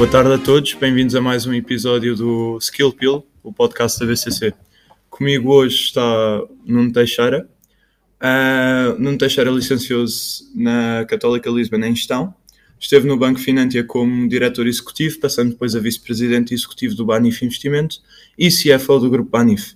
Boa 0.00 0.10
tarde 0.10 0.32
a 0.32 0.38
todos, 0.38 0.72
bem-vindos 0.72 1.14
a 1.14 1.20
mais 1.20 1.44
um 1.44 1.52
episódio 1.52 2.16
do 2.16 2.56
Skill 2.58 2.90
Pill, 2.90 3.26
o 3.42 3.52
podcast 3.52 4.00
da 4.00 4.06
BCC. 4.06 4.54
Comigo 5.10 5.52
hoje 5.52 5.76
está 5.76 6.42
Nuno 6.64 6.90
Teixeira. 6.90 7.46
Uh, 8.18 8.98
Nuno 8.98 9.18
Teixeira 9.18 9.50
licenciou-se 9.50 10.50
na 10.54 11.04
Católica 11.04 11.50
Lisbon 11.50 11.84
em 11.84 11.94
Gestão. 11.94 12.34
Esteve 12.78 13.06
no 13.06 13.14
Banco 13.18 13.38
Finantia 13.40 13.84
como 13.84 14.26
diretor 14.26 14.66
executivo, 14.66 15.20
passando 15.20 15.50
depois 15.50 15.76
a 15.76 15.80
vice-presidente 15.80 16.54
executivo 16.54 16.94
do 16.94 17.04
Banif 17.04 17.44
Investimento 17.44 17.96
e 18.38 18.48
CFO 18.48 19.00
do 19.00 19.10
grupo 19.10 19.28
Banif. 19.28 19.74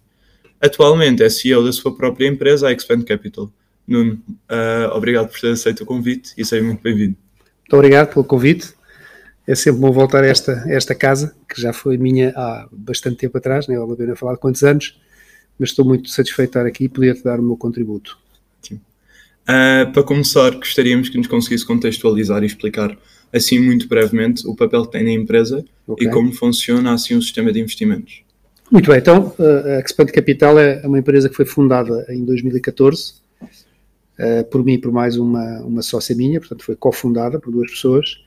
Atualmente 0.59 1.23
é 1.23 1.29
CEO 1.29 1.62
da 1.62 1.70
sua 1.70 1.95
própria 1.95 2.27
empresa, 2.27 2.69
a 2.69 2.73
Expand 2.73 3.05
Capital. 3.05 3.52
Nuno, 3.87 4.15
uh, 4.51 4.97
obrigado 4.97 5.29
por 5.29 5.38
ter 5.38 5.51
aceito 5.51 5.83
o 5.83 5.87
convite 5.87 6.33
e 6.38 6.47
seja 6.47 6.65
muito 6.65 6.83
bem-vindo. 6.83 7.15
Muito 7.61 7.77
obrigado 7.77 8.15
pelo 8.15 8.25
convite 8.25 8.73
é 9.47 9.55
sempre 9.55 9.80
bom 9.80 9.93
voltar 9.93 10.25
a 10.25 10.27
esta, 10.27 10.65
a 10.65 10.73
esta 10.73 10.95
casa, 10.95 11.34
que 11.48 11.61
já 11.61 11.73
foi 11.73 11.98
minha 11.98 12.33
há 12.35 12.66
bastante 12.73 13.16
tempo 13.16 13.37
atrás, 13.37 13.69
nem 13.69 13.79
vale 13.79 13.93
a 13.93 13.97
pena 13.97 14.16
falar 14.16 14.35
de 14.35 14.41
quantos 14.41 14.62
anos, 14.62 14.98
mas 15.59 15.71
estou 15.71 15.85
muito 15.85 16.09
satisfeito 16.09 16.52
de 16.52 16.59
estar 16.59 16.66
aqui 16.66 16.85
e 16.85 16.89
poder-te 16.89 17.23
dar 17.23 17.39
o 17.39 17.43
meu 17.43 17.57
contributo. 17.57 18.19
Uh, 18.73 19.93
para 19.93 20.02
começar, 20.02 20.52
gostaríamos 20.52 21.11
que 21.11 21.19
nos 21.19 21.27
conseguisse 21.27 21.66
contextualizar 21.66 22.43
e 22.43 22.47
explicar, 22.47 22.97
assim 23.30 23.59
muito 23.59 23.87
brevemente, 23.87 24.47
o 24.47 24.57
papel 24.57 24.87
que 24.87 24.93
tem 24.93 25.05
na 25.05 25.11
empresa 25.11 25.63
okay. 25.87 26.09
e 26.09 26.11
como 26.11 26.33
funciona 26.33 26.95
assim 26.95 27.15
o 27.15 27.21
sistema 27.21 27.52
de 27.52 27.61
investimentos. 27.61 28.23
Muito 28.71 28.91
bem, 28.91 28.99
então 28.99 29.35
a 29.38 29.80
Expand 29.80 30.07
Capital 30.07 30.59
é 30.59 30.80
uma 30.87 30.99
empresa 30.99 31.29
que 31.29 31.37
foi 31.37 31.45
fundada 31.45 32.07
em 32.09 32.24
2014 32.24 33.16
uh, 33.43 34.45
por 34.51 34.65
mim 34.65 34.73
e 34.73 34.79
por 34.79 34.91
mais 34.91 35.19
uma, 35.19 35.61
uma 35.61 35.83
sócia 35.83 36.16
minha, 36.16 36.41
portanto 36.41 36.65
foi 36.65 36.74
cofundada 36.74 37.38
por 37.38 37.52
duas 37.52 37.71
pessoas 37.71 38.24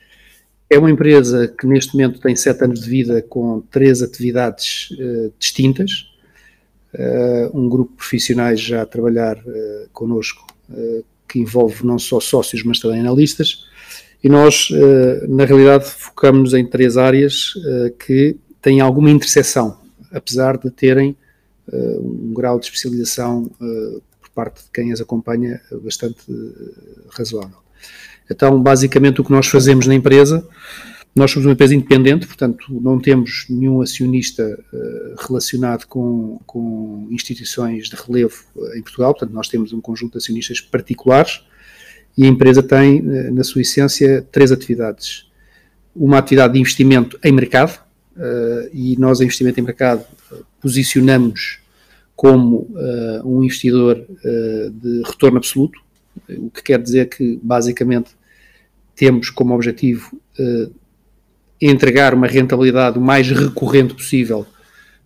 é 0.69 0.77
uma 0.77 0.91
empresa 0.91 1.47
que 1.47 1.65
neste 1.65 1.93
momento 1.93 2.19
tem 2.19 2.35
sete 2.35 2.63
anos 2.63 2.81
de 2.81 2.89
vida 2.89 3.21
com 3.21 3.61
três 3.71 4.01
atividades 4.01 4.89
uh, 4.91 5.33
distintas. 5.39 6.07
Uh, 6.93 7.57
um 7.57 7.69
grupo 7.69 7.91
de 7.91 7.97
profissionais 7.97 8.59
já 8.59 8.81
a 8.81 8.85
trabalhar 8.85 9.38
uh, 9.38 9.89
connosco, 9.93 10.47
uh, 10.69 11.03
que 11.27 11.39
envolve 11.39 11.85
não 11.85 11.99
só 11.99 12.19
sócios, 12.19 12.63
mas 12.63 12.79
também 12.79 12.99
analistas. 12.99 13.65
E 14.23 14.29
nós, 14.29 14.69
na 15.29 15.45
realidade, 15.45 15.85
focamos 15.85 16.55
em 16.55 16.65
três 16.65 16.97
áreas 16.97 17.53
que 17.99 18.35
têm 18.59 18.81
alguma 18.81 19.11
interseção, 19.11 19.79
apesar 20.11 20.57
de 20.57 20.71
terem 20.71 21.15
um 21.71 22.33
grau 22.33 22.59
de 22.59 22.65
especialização 22.65 23.43
por 24.19 24.29
parte 24.33 24.63
de 24.63 24.71
quem 24.73 24.91
as 24.91 24.99
acompanha 24.99 25.61
bastante 25.83 26.19
razoável. 27.11 27.59
Então, 28.30 28.61
basicamente, 28.61 29.22
o 29.22 29.23
que 29.23 29.31
nós 29.31 29.47
fazemos 29.47 29.88
na 29.88 29.95
empresa, 29.95 30.47
nós 31.17 31.31
somos 31.31 31.47
uma 31.47 31.53
empresa 31.53 31.73
independente, 31.73 32.28
portanto, 32.28 32.66
não 32.69 33.00
temos 33.00 33.47
nenhum 33.50 33.81
acionista 33.81 34.44
uh, 34.72 35.16
relacionado 35.28 35.88
com, 35.88 36.39
com 36.45 37.08
instituições 37.09 37.89
de 37.89 37.95
relevo 37.95 38.44
uh, 38.56 38.78
em 38.78 38.84
Portugal, 38.84 39.14
portanto, 39.14 39.34
nós 39.34 39.47
temos 39.47 39.73
um 39.73 39.81
conjunto 39.81 40.11
de 40.11 40.17
acionistas 40.19 40.61
particulares 40.61 41.42
e 42.16 42.23
a 42.23 42.28
empresa 42.28 42.61
tem, 42.61 43.00
uh, 43.00 43.34
na 43.34 43.44
sua 43.44 43.61
essência, 43.61 44.28
três 44.31 44.52
atividades. 44.52 45.25
Uma 45.95 46.19
atividade 46.19 46.53
de 46.53 46.59
investimento 46.59 47.19
em 47.23 47.31
mercado, 47.31 47.88
e 48.73 48.95
nós, 48.97 49.19
em 49.19 49.25
investimento 49.25 49.59
em 49.59 49.64
mercado, 49.64 50.03
posicionamos 50.59 51.59
como 52.16 52.67
um 53.23 53.44
investidor 53.44 54.08
de 54.73 55.03
retorno 55.06 55.38
absoluto, 55.38 55.80
o 56.30 56.50
que 56.50 56.64
quer 56.64 56.81
dizer 56.81 57.09
que, 57.09 57.39
basicamente, 57.44 58.16
temos 58.98 59.30
como 59.30 59.53
objetivo 59.53 60.20
uh, 60.40 60.73
entregar 61.62 62.14
uma 62.14 62.28
rentabilidade 62.28 62.97
o 62.97 63.02
mais 63.02 63.30
recorrente 63.30 63.94
possível, 63.94 64.46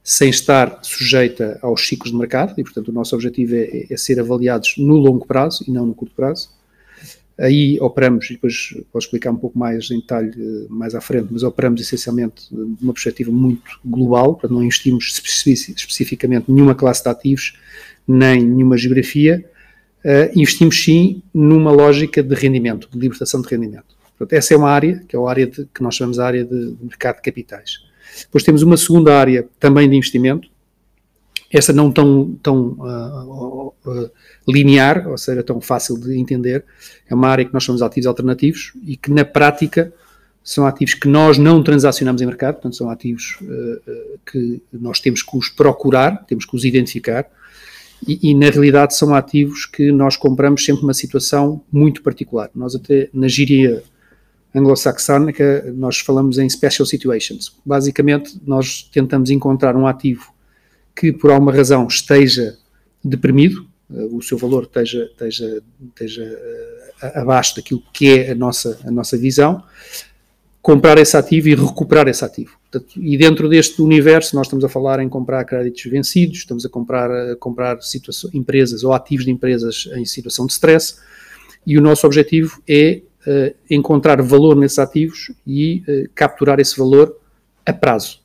sem 0.03 0.29
estar 0.29 0.79
sujeita 0.81 1.59
aos 1.62 1.88
ciclos 1.88 2.12
de 2.12 2.18
mercado, 2.18 2.53
e, 2.57 2.63
portanto, 2.63 2.88
o 2.88 2.91
nosso 2.91 3.13
objetivo 3.13 3.53
é, 3.56 3.85
é 3.90 3.97
ser 3.97 4.19
avaliados 4.19 4.75
no 4.78 4.96
longo 4.96 5.28
prazo 5.28 5.63
e 5.68 5.72
não 5.72 5.85
no 5.85 5.94
curto 5.94 6.16
prazo. 6.16 6.50
Aí 7.38 7.78
operamos, 7.81 8.30
e 8.30 8.34
depois 8.34 8.75
posso 8.91 9.07
explicar 9.07 9.31
um 9.31 9.35
pouco 9.35 9.59
mais 9.59 9.91
em 9.91 10.00
detalhe 10.00 10.31
uh, 10.41 10.68
mais 10.69 10.96
à 10.96 11.01
frente, 11.01 11.28
mas 11.30 11.44
operamos 11.44 11.81
essencialmente 11.81 12.47
de 12.50 12.84
uma 12.84 12.94
perspectiva 12.94 13.31
muito 13.31 13.80
global, 13.84 14.40
não 14.50 14.63
investimos 14.63 15.22
especificamente 15.75 16.50
nenhuma 16.50 16.75
classe 16.75 17.03
de 17.03 17.09
ativos, 17.09 17.57
nem 18.07 18.41
nenhuma 18.41 18.78
geografia, 18.78 19.50
uh, 20.06 20.31
investimos 20.35 20.84
sim 20.84 21.22
numa 21.34 21.72
lógica 21.72 22.22
de 22.22 22.35
rendimento, 22.35 22.88
de 22.91 23.00
libertação 23.00 23.41
de 23.41 23.47
rendimento. 23.47 23.95
Portanto, 24.17 24.38
essa 24.38 24.53
é 24.53 24.57
uma 24.57 24.69
área, 24.69 25.03
que 25.07 25.16
é 25.16 25.19
a 25.19 25.29
área 25.29 25.47
de, 25.47 25.67
que 25.73 25.81
nós 25.81 25.95
chamamos 25.95 26.17
de 26.17 26.23
área 26.23 26.45
de 26.45 26.75
mercado 26.81 27.17
de 27.17 27.22
capitais. 27.23 27.79
Depois 28.22 28.44
temos 28.44 28.62
uma 28.62 28.78
segunda 28.78 29.17
área 29.17 29.47
também 29.59 29.89
de 29.89 29.95
investimento, 29.95 30.50
essa 31.51 31.73
não 31.73 31.91
tão, 31.91 32.38
tão 32.41 32.78
uh, 32.79 33.73
uh, 33.85 34.12
linear, 34.47 35.07
ou 35.09 35.17
seja, 35.17 35.44
tão 35.44 35.59
fácil 35.59 36.00
de 36.00 36.18
entender, 36.18 36.63
é 37.09 37.13
uma 37.13 37.28
área 37.28 37.44
que 37.44 37.53
nós 37.53 37.63
chamamos 37.63 37.81
de 37.81 37.85
ativos 37.85 38.07
alternativos 38.07 38.73
e 38.85 38.95
que 38.95 39.12
na 39.12 39.25
prática 39.25 39.91
são 40.44 40.66
ativos 40.66 40.94
que 40.94 41.07
nós 41.07 41.38
não 41.38 41.62
transacionamos 41.62 42.22
em 42.22 42.25
mercado, 42.25 42.56
portanto 42.56 42.75
são 42.75 42.89
ativos 42.89 43.38
uh, 43.41 44.19
que 44.25 44.62
nós 44.72 45.00
temos 45.01 45.22
que 45.22 45.38
os 45.38 45.50
procurar, 45.50 46.25
temos 46.25 46.45
que 46.45 46.56
os 46.56 46.63
identificar, 46.63 47.25
e, 48.07 48.31
e, 48.31 48.34
na 48.34 48.50
realidade 48.50 48.95
são 48.95 49.13
ativos 49.13 49.66
que 49.66 49.91
nós 49.91 50.17
compramos 50.17 50.66
sempre 50.66 50.81
numa 50.81 50.94
situação 50.94 51.62
muito 51.72 52.01
particular. 52.01 52.50
Nós 52.56 52.75
até 52.75 53.09
na 53.13 53.28
gíria 53.28 53.84
anglo-saxónica 54.53 55.72
nós 55.75 56.00
falamos 56.00 56.38
em 56.38 56.50
special 56.50 56.85
situations. 56.85 57.56
Basicamente 57.66 58.39
nós 58.45 58.89
tentamos 58.91 59.29
encontrar 59.29 59.75
um 59.75 59.85
ativo 59.85 60.34
que 60.95 61.12
por 61.12 61.31
alguma 61.31 61.53
razão 61.53 61.88
esteja 61.88 62.57
deprimido, 63.03 63.66
uh, 63.89 64.16
o 64.16 64.22
seu 64.22 64.38
valor 64.38 64.63
esteja, 64.63 65.06
esteja, 65.06 65.63
esteja 65.89 66.23
uh, 66.23 67.19
abaixo 67.19 67.56
daquilo 67.56 67.81
que 67.94 68.19
é 68.19 68.31
a 68.31 68.35
nossa, 68.35 68.79
a 68.85 68.91
nossa 68.91 69.18
visão, 69.18 69.63
comprar 70.62 70.97
esse 70.97 71.16
ativo 71.16 71.50
e 71.50 71.56
recuperar 71.56 72.07
esse 72.07 72.23
ativo. 72.23 72.60
E 72.95 73.17
dentro 73.17 73.49
deste 73.49 73.81
universo, 73.81 74.35
nós 74.35 74.47
estamos 74.47 74.63
a 74.63 74.69
falar 74.69 75.01
em 75.01 75.09
comprar 75.09 75.43
créditos 75.43 75.83
vencidos, 75.91 76.37
estamos 76.37 76.65
a 76.65 76.69
comprar, 76.69 77.11
a 77.11 77.35
comprar 77.35 77.77
empresas 78.33 78.83
ou 78.83 78.93
ativos 78.93 79.25
de 79.25 79.31
empresas 79.31 79.89
em 79.93 80.05
situação 80.05 80.45
de 80.45 80.53
stress, 80.53 80.95
e 81.67 81.77
o 81.77 81.81
nosso 81.81 82.07
objetivo 82.07 82.61
é 82.67 83.01
uh, 83.27 83.55
encontrar 83.69 84.21
valor 84.21 84.55
nesses 84.55 84.79
ativos 84.79 85.31
e 85.45 85.83
uh, 85.87 86.09
capturar 86.15 86.59
esse 86.59 86.77
valor 86.77 87.15
a 87.65 87.73
prazo. 87.73 88.21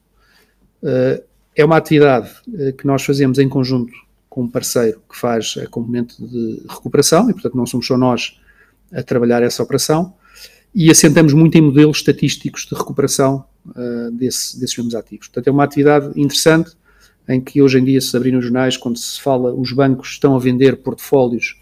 Uh, 0.83 1.23
é 1.55 1.65
uma 1.65 1.77
atividade 1.79 2.31
que 2.77 2.87
nós 2.87 3.03
fazemos 3.03 3.39
em 3.39 3.49
conjunto 3.49 3.93
com 4.29 4.43
um 4.43 4.49
parceiro 4.49 5.01
que 5.11 5.17
faz 5.17 5.55
a 5.57 5.67
componente 5.67 6.23
de 6.23 6.63
recuperação, 6.69 7.31
e 7.31 7.33
portanto 7.33 7.57
não 7.57 7.65
somos 7.65 7.87
só 7.87 7.97
nós 7.97 8.39
a 8.93 9.03
trabalhar 9.03 9.43
essa 9.43 9.63
operação, 9.63 10.13
e 10.75 10.91
assentamos 10.91 11.33
muito 11.33 11.57
em 11.57 11.63
modelos 11.63 11.97
estatísticos 11.97 12.67
de 12.67 12.75
recuperação 12.75 13.47
uh, 13.71 14.11
desse, 14.13 14.59
desses 14.59 14.77
mesmos 14.77 14.95
ativos. 14.95 15.29
Portanto, 15.29 15.49
é 15.49 15.51
uma 15.51 15.65
atividade 15.65 16.21
interessante 16.21 16.73
em 17.29 17.41
que 17.41 17.61
hoje 17.61 17.79
em 17.79 17.85
dia 17.85 18.01
se 18.01 18.17
abrir 18.17 18.33
nos 18.33 18.45
jornais, 18.45 18.77
quando 18.77 18.99
se 18.99 19.21
fala, 19.21 19.53
os 19.53 19.73
bancos 19.73 20.11
estão 20.11 20.37
a 20.37 20.39
vender 20.39 20.77
portfólios 20.77 21.61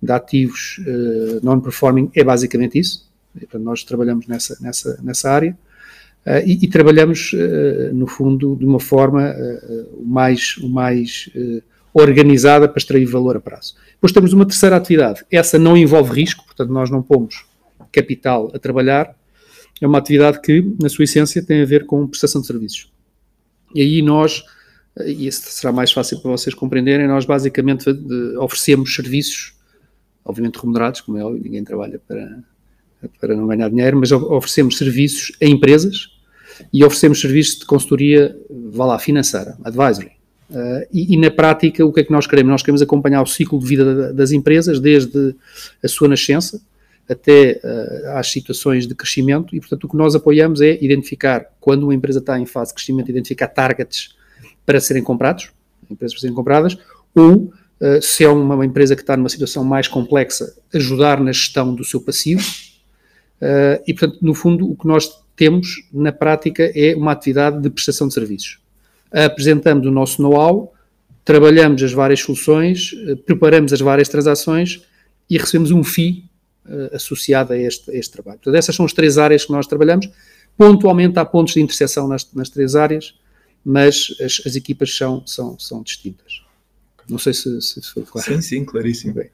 de 0.00 0.10
ativos 0.10 0.78
uh, 0.86 1.44
non-performing, 1.44 2.10
é 2.14 2.24
basicamente 2.24 2.78
isso. 2.78 3.10
Portanto, 3.32 3.62
nós 3.62 3.84
trabalhamos 3.84 4.26
nessa, 4.26 4.56
nessa, 4.60 5.00
nessa 5.02 5.30
área 5.30 5.56
uh, 6.26 6.46
e, 6.46 6.64
e, 6.64 6.68
trabalhamos, 6.68 7.32
no 7.92 8.06
fundo, 8.06 8.56
de 8.56 8.64
uma 8.64 8.80
forma 8.80 9.34
mais, 10.04 10.56
mais 10.62 11.30
organizada 11.92 12.68
para 12.68 12.78
extrair 12.78 13.04
valor 13.04 13.36
a 13.36 13.40
prazo. 13.40 13.74
Depois 13.92 14.12
temos 14.12 14.32
uma 14.32 14.46
terceira 14.46 14.76
atividade. 14.76 15.24
Essa 15.30 15.58
não 15.58 15.76
envolve 15.76 16.12
risco, 16.12 16.44
portanto, 16.44 16.70
nós 16.70 16.90
não 16.90 17.02
pomos 17.02 17.44
capital 17.92 18.50
a 18.54 18.58
trabalhar, 18.58 19.14
é 19.84 19.86
uma 19.86 19.98
atividade 19.98 20.40
que, 20.40 20.64
na 20.80 20.88
sua 20.88 21.04
essência, 21.04 21.42
tem 21.42 21.62
a 21.62 21.64
ver 21.64 21.86
com 21.86 22.06
prestação 22.06 22.40
de 22.40 22.46
serviços. 22.46 22.90
E 23.74 23.80
aí 23.80 24.02
nós, 24.02 24.44
e 25.04 25.26
isso 25.26 25.42
será 25.46 25.72
mais 25.72 25.90
fácil 25.90 26.20
para 26.20 26.30
vocês 26.30 26.54
compreenderem, 26.54 27.08
nós 27.08 27.24
basicamente 27.24 27.86
oferecemos 28.38 28.94
serviços, 28.94 29.54
obviamente 30.24 30.56
remunerados, 30.56 31.00
como 31.00 31.18
é 31.18 31.24
óbvio, 31.24 31.42
ninguém 31.42 31.64
trabalha 31.64 32.00
para, 32.06 32.38
para 33.20 33.34
não 33.34 33.46
ganhar 33.46 33.68
dinheiro, 33.68 33.98
mas 33.98 34.12
oferecemos 34.12 34.78
serviços 34.78 35.36
a 35.42 35.46
empresas 35.46 36.10
e 36.72 36.84
oferecemos 36.84 37.20
serviços 37.20 37.58
de 37.60 37.66
consultoria, 37.66 38.36
vá 38.70 38.86
lá, 38.86 38.98
financeira, 38.98 39.56
advisory. 39.64 40.12
Uh, 40.50 40.86
e, 40.92 41.14
e, 41.14 41.16
na 41.16 41.30
prática, 41.30 41.84
o 41.84 41.90
que 41.90 42.00
é 42.00 42.04
que 42.04 42.12
nós 42.12 42.26
queremos? 42.26 42.50
Nós 42.50 42.62
queremos 42.62 42.82
acompanhar 42.82 43.22
o 43.22 43.26
ciclo 43.26 43.58
de 43.58 43.66
vida 43.66 44.12
das 44.12 44.32
empresas 44.32 44.78
desde 44.78 45.34
a 45.82 45.88
sua 45.88 46.08
nascença, 46.08 46.60
até 47.08 47.60
uh, 47.62 48.16
às 48.16 48.30
situações 48.30 48.86
de 48.86 48.94
crescimento 48.94 49.54
e, 49.54 49.60
portanto, 49.60 49.84
o 49.84 49.88
que 49.88 49.96
nós 49.96 50.14
apoiamos 50.14 50.60
é 50.60 50.78
identificar, 50.82 51.46
quando 51.60 51.84
uma 51.84 51.94
empresa 51.94 52.18
está 52.18 52.38
em 52.38 52.46
fase 52.46 52.70
de 52.70 52.76
crescimento, 52.76 53.10
identificar 53.10 53.48
targets 53.48 54.14
para 54.64 54.80
serem 54.80 55.02
comprados, 55.02 55.50
empresas 55.90 56.14
para 56.14 56.20
serem 56.20 56.34
compradas, 56.34 56.78
ou, 57.14 57.52
uh, 57.80 58.00
se 58.00 58.24
é 58.24 58.28
uma 58.28 58.64
empresa 58.64 58.94
que 58.94 59.02
está 59.02 59.16
numa 59.16 59.28
situação 59.28 59.64
mais 59.64 59.88
complexa, 59.88 60.54
ajudar 60.72 61.20
na 61.20 61.32
gestão 61.32 61.74
do 61.74 61.84
seu 61.84 62.00
passivo. 62.00 62.42
Uh, 63.40 63.82
e, 63.86 63.92
portanto, 63.92 64.18
no 64.22 64.34
fundo, 64.34 64.70
o 64.70 64.76
que 64.76 64.86
nós 64.86 65.10
temos, 65.34 65.88
na 65.92 66.12
prática, 66.12 66.70
é 66.74 66.94
uma 66.94 67.12
atividade 67.12 67.60
de 67.60 67.68
prestação 67.68 68.06
de 68.06 68.14
serviços. 68.14 68.60
Apresentamos 69.10 69.86
o 69.86 69.90
nosso 69.90 70.22
know-how, 70.22 70.72
trabalhamos 71.24 71.82
as 71.82 71.92
várias 71.92 72.20
soluções, 72.20 72.92
preparamos 73.26 73.72
as 73.72 73.80
várias 73.80 74.08
transações 74.08 74.82
e 75.28 75.36
recebemos 75.36 75.70
um 75.70 75.82
FII 75.82 76.31
uh, 76.66 76.94
associado 76.94 77.52
a 77.52 77.58
este, 77.58 77.90
a 77.90 77.94
este 77.94 78.12
trabalho. 78.12 78.38
Portanto, 78.38 78.56
essas 78.56 78.74
são 78.74 78.84
as 78.84 78.92
três 78.92 79.18
áreas 79.18 79.44
que 79.44 79.52
nós 79.52 79.66
trabalhamos. 79.66 80.08
Pontualmente 80.56 81.18
há 81.18 81.24
pontos 81.24 81.54
de 81.54 81.60
interseção 81.60 82.06
nas, 82.06 82.30
nas 82.34 82.48
três 82.48 82.74
áreas, 82.74 83.14
mas 83.64 84.14
as, 84.20 84.42
as, 84.46 84.56
equipas 84.56 84.94
são, 84.94 85.22
são, 85.26 85.58
são 85.58 85.82
distintas. 85.82 86.42
Não 87.08 87.18
sei 87.18 87.32
se, 87.32 87.60
se, 87.60 87.80
foi 87.92 88.02
claro. 88.02 88.26
Sim, 88.26 88.40
sim, 88.40 88.64
claríssimo. 88.64 89.18
Uh, 89.20 89.26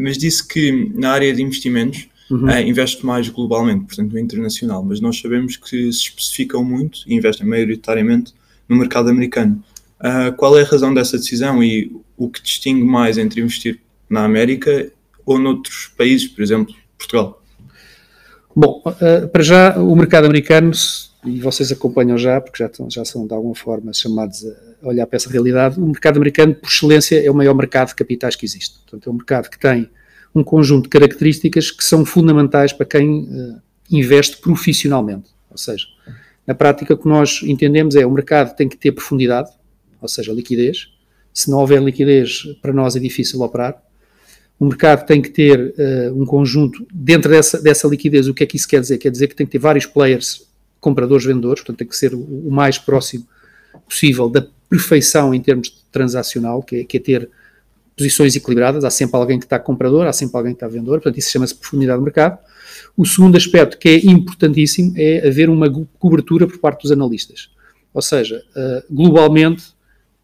mas 0.00 0.16
disse 0.16 0.46
que 0.46 0.92
na 0.94 1.10
área 1.10 1.32
de 1.34 1.42
investimentos 1.42 2.08
uhum. 2.30 2.46
uh, 2.46 2.60
investe 2.60 3.04
mais 3.04 3.28
globalmente, 3.28 3.86
portanto 3.86 4.12
no 4.12 4.18
internacional, 4.18 4.82
mas 4.84 5.00
nós 5.00 5.18
sabemos 5.20 5.56
que 5.56 5.92
se 5.92 6.08
especificam 6.08 6.62
muito 6.64 7.00
e 7.06 7.14
investem 7.14 7.46
maioritariamente 7.46 8.32
no 8.68 8.76
mercado 8.76 9.08
americano. 9.08 9.62
Uh, 10.00 10.32
qual 10.36 10.56
é 10.56 10.62
a 10.62 10.64
razão 10.64 10.94
dessa 10.94 11.18
decisão 11.18 11.62
e 11.62 11.90
o 12.16 12.28
que 12.28 12.42
distingue 12.42 12.84
mais 12.84 13.18
entre 13.18 13.40
investir 13.40 13.80
na 14.08 14.24
América 14.24 14.90
ou 15.28 15.38
noutros 15.38 15.92
países, 15.96 16.26
por 16.26 16.42
exemplo, 16.42 16.74
Portugal? 16.96 17.42
Bom, 18.56 18.82
uh, 18.86 19.28
para 19.28 19.42
já 19.42 19.78
o 19.78 19.94
mercado 19.94 20.24
americano, 20.24 20.72
e 21.22 21.38
vocês 21.38 21.70
acompanham 21.70 22.16
já, 22.16 22.40
porque 22.40 22.62
já, 22.62 22.66
estão, 22.66 22.90
já 22.90 23.04
são 23.04 23.26
de 23.26 23.34
alguma 23.34 23.54
forma 23.54 23.92
chamados 23.92 24.46
a 24.82 24.88
olhar 24.88 25.06
para 25.06 25.16
essa 25.16 25.28
realidade, 25.28 25.78
o 25.78 25.86
mercado 25.86 26.16
americano, 26.16 26.54
por 26.54 26.68
excelência, 26.68 27.22
é 27.22 27.30
o 27.30 27.34
maior 27.34 27.54
mercado 27.54 27.88
de 27.88 27.94
capitais 27.94 28.36
que 28.36 28.46
existe. 28.46 28.78
Portanto, 28.78 29.06
é 29.06 29.12
um 29.12 29.16
mercado 29.16 29.50
que 29.50 29.58
tem 29.58 29.90
um 30.34 30.42
conjunto 30.42 30.84
de 30.84 30.88
características 30.88 31.70
que 31.70 31.84
são 31.84 32.06
fundamentais 32.06 32.72
para 32.72 32.86
quem 32.86 33.24
uh, 33.24 33.60
investe 33.90 34.38
profissionalmente. 34.38 35.28
Ou 35.50 35.58
seja, 35.58 35.84
na 36.46 36.54
prática, 36.54 36.94
o 36.94 36.96
que 36.96 37.06
nós 37.06 37.42
entendemos 37.42 37.96
é 37.96 38.06
o 38.06 38.10
mercado 38.10 38.56
tem 38.56 38.66
que 38.66 38.78
ter 38.78 38.92
profundidade, 38.92 39.50
ou 40.00 40.08
seja, 40.08 40.32
liquidez. 40.32 40.88
Se 41.34 41.50
não 41.50 41.58
houver 41.58 41.82
liquidez, 41.82 42.44
para 42.62 42.72
nós 42.72 42.96
é 42.96 42.98
difícil 42.98 43.42
operar. 43.42 43.82
O 44.58 44.66
mercado 44.66 45.06
tem 45.06 45.22
que 45.22 45.30
ter 45.30 45.74
uh, 45.78 46.20
um 46.20 46.26
conjunto, 46.26 46.84
dentro 46.92 47.30
dessa, 47.30 47.60
dessa 47.62 47.86
liquidez, 47.86 48.26
o 48.26 48.34
que 48.34 48.42
é 48.42 48.46
que 48.46 48.56
isso 48.56 48.66
quer 48.66 48.80
dizer? 48.80 48.98
Quer 48.98 49.10
dizer 49.10 49.28
que 49.28 49.36
tem 49.36 49.46
que 49.46 49.52
ter 49.52 49.58
vários 49.58 49.86
players, 49.86 50.46
compradores, 50.80 51.24
vendedores, 51.24 51.60
portanto 51.60 51.78
tem 51.78 51.86
que 51.86 51.96
ser 51.96 52.12
o, 52.12 52.50
mais 52.50 52.76
próximo 52.76 53.26
possível 53.88 54.28
da 54.28 54.44
perfeição 54.68 55.32
em 55.32 55.40
termos 55.40 55.70
transacional, 55.92 56.62
que 56.62 56.76
é, 56.80 56.84
que 56.84 56.96
é 56.96 57.00
ter 57.00 57.30
posições 57.96 58.36
equilibradas, 58.36 58.84
há 58.84 58.90
sempre 58.90 59.16
alguém 59.16 59.38
que 59.38 59.44
está 59.44 59.58
comprador, 59.58 60.06
há 60.06 60.12
sempre 60.12 60.36
alguém 60.36 60.52
que 60.52 60.56
está 60.56 60.68
vendedor, 60.68 61.00
portanto 61.00 61.18
isso 61.18 61.30
chama-se 61.30 61.54
profundidade 61.54 61.98
do 61.98 62.04
mercado. 62.04 62.38
O 62.96 63.04
segundo 63.04 63.36
aspecto 63.36 63.78
que 63.78 63.88
é 63.88 63.96
importantíssimo 64.06 64.92
é 64.96 65.26
haver 65.26 65.48
uma 65.48 65.70
cobertura 65.98 66.46
por 66.46 66.58
parte 66.58 66.82
dos 66.82 66.92
analistas. 66.92 67.50
Ou 67.92 68.02
seja, 68.02 68.44
uh, 68.56 68.94
globalmente 68.94 69.64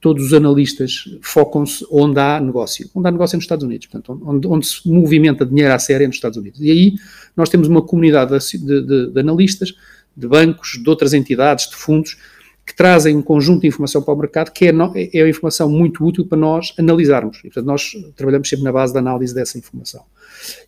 todos 0.04 0.26
os 0.26 0.34
analistas 0.34 1.08
focam-se 1.22 1.82
onde 1.90 2.20
há 2.20 2.38
negócio. 2.38 2.90
Onde 2.94 3.08
há 3.08 3.10
negócio 3.10 3.36
é 3.36 3.38
nos 3.38 3.44
Estados 3.44 3.64
Unidos, 3.64 3.86
portanto, 3.86 4.20
onde, 4.22 4.46
onde 4.46 4.66
se 4.66 4.86
movimenta 4.86 5.46
dinheiro 5.46 5.72
à 5.72 5.78
série 5.78 6.04
é 6.04 6.06
nos 6.06 6.16
Estados 6.16 6.36
Unidos. 6.36 6.60
E 6.60 6.70
aí 6.70 6.94
nós 7.34 7.48
temos 7.48 7.68
uma 7.68 7.80
comunidade 7.80 8.38
de, 8.38 8.58
de, 8.58 9.12
de, 9.12 9.18
analistas, 9.18 9.72
de 10.14 10.28
bancos, 10.28 10.78
de 10.82 10.90
outras 10.90 11.14
entidades, 11.14 11.70
de 11.70 11.74
fundos, 11.74 12.18
que 12.66 12.76
trazem 12.76 13.16
um 13.16 13.22
conjunto 13.22 13.62
de 13.62 13.68
informação 13.68 14.02
para 14.02 14.12
o 14.12 14.18
mercado 14.18 14.50
que 14.50 14.66
é, 14.66 14.68
é 14.68 15.22
uma 15.22 15.30
informação 15.30 15.70
muito 15.70 16.04
útil 16.04 16.26
para 16.26 16.36
nós 16.36 16.74
analisarmos. 16.78 17.38
E, 17.38 17.44
portanto, 17.44 17.64
nós 17.64 17.92
trabalhamos 18.14 18.46
sempre 18.46 18.62
na 18.62 18.72
base 18.72 18.92
da 18.92 19.00
análise 19.00 19.34
dessa 19.34 19.56
informação. 19.56 20.02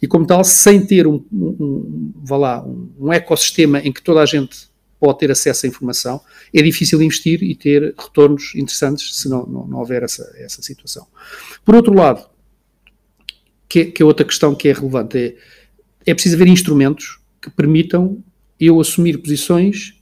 E, 0.01 0.07
como 0.07 0.27
tal, 0.27 0.43
sem 0.45 0.87
ter 0.87 1.07
um, 1.07 1.23
um, 1.31 1.47
um, 1.61 2.13
vá 2.25 2.39
lá, 2.39 2.65
um, 2.65 2.89
um 2.99 3.13
ecossistema 3.13 3.81
em 3.81 3.93
que 3.93 4.01
toda 4.01 4.21
a 4.21 4.25
gente 4.25 4.71
pode 4.99 5.19
ter 5.19 5.31
acesso 5.31 5.67
à 5.67 5.69
informação, 5.69 6.21
é 6.53 6.63
difícil 6.63 7.01
investir 7.03 7.43
e 7.43 7.55
ter 7.55 7.95
retornos 7.99 8.55
interessantes 8.55 9.17
se 9.17 9.29
não, 9.29 9.47
não, 9.47 9.67
não 9.67 9.79
houver 9.79 10.03
essa, 10.03 10.31
essa 10.37 10.63
situação. 10.63 11.07
Por 11.65 11.75
outro 11.75 11.95
lado, 11.95 12.27
que, 13.69 13.87
que 13.87 14.03
é 14.03 14.07
outra 14.07 14.25
questão 14.25 14.55
que 14.55 14.69
é 14.69 14.73
relevante, 14.73 15.19
é, 15.19 15.37
é 16.07 16.15
preciso 16.15 16.37
haver 16.37 16.49
instrumentos 16.49 17.19
que 17.41 17.51
permitam 17.51 18.23
eu 18.59 18.81
assumir 18.81 19.19
posições 19.19 19.95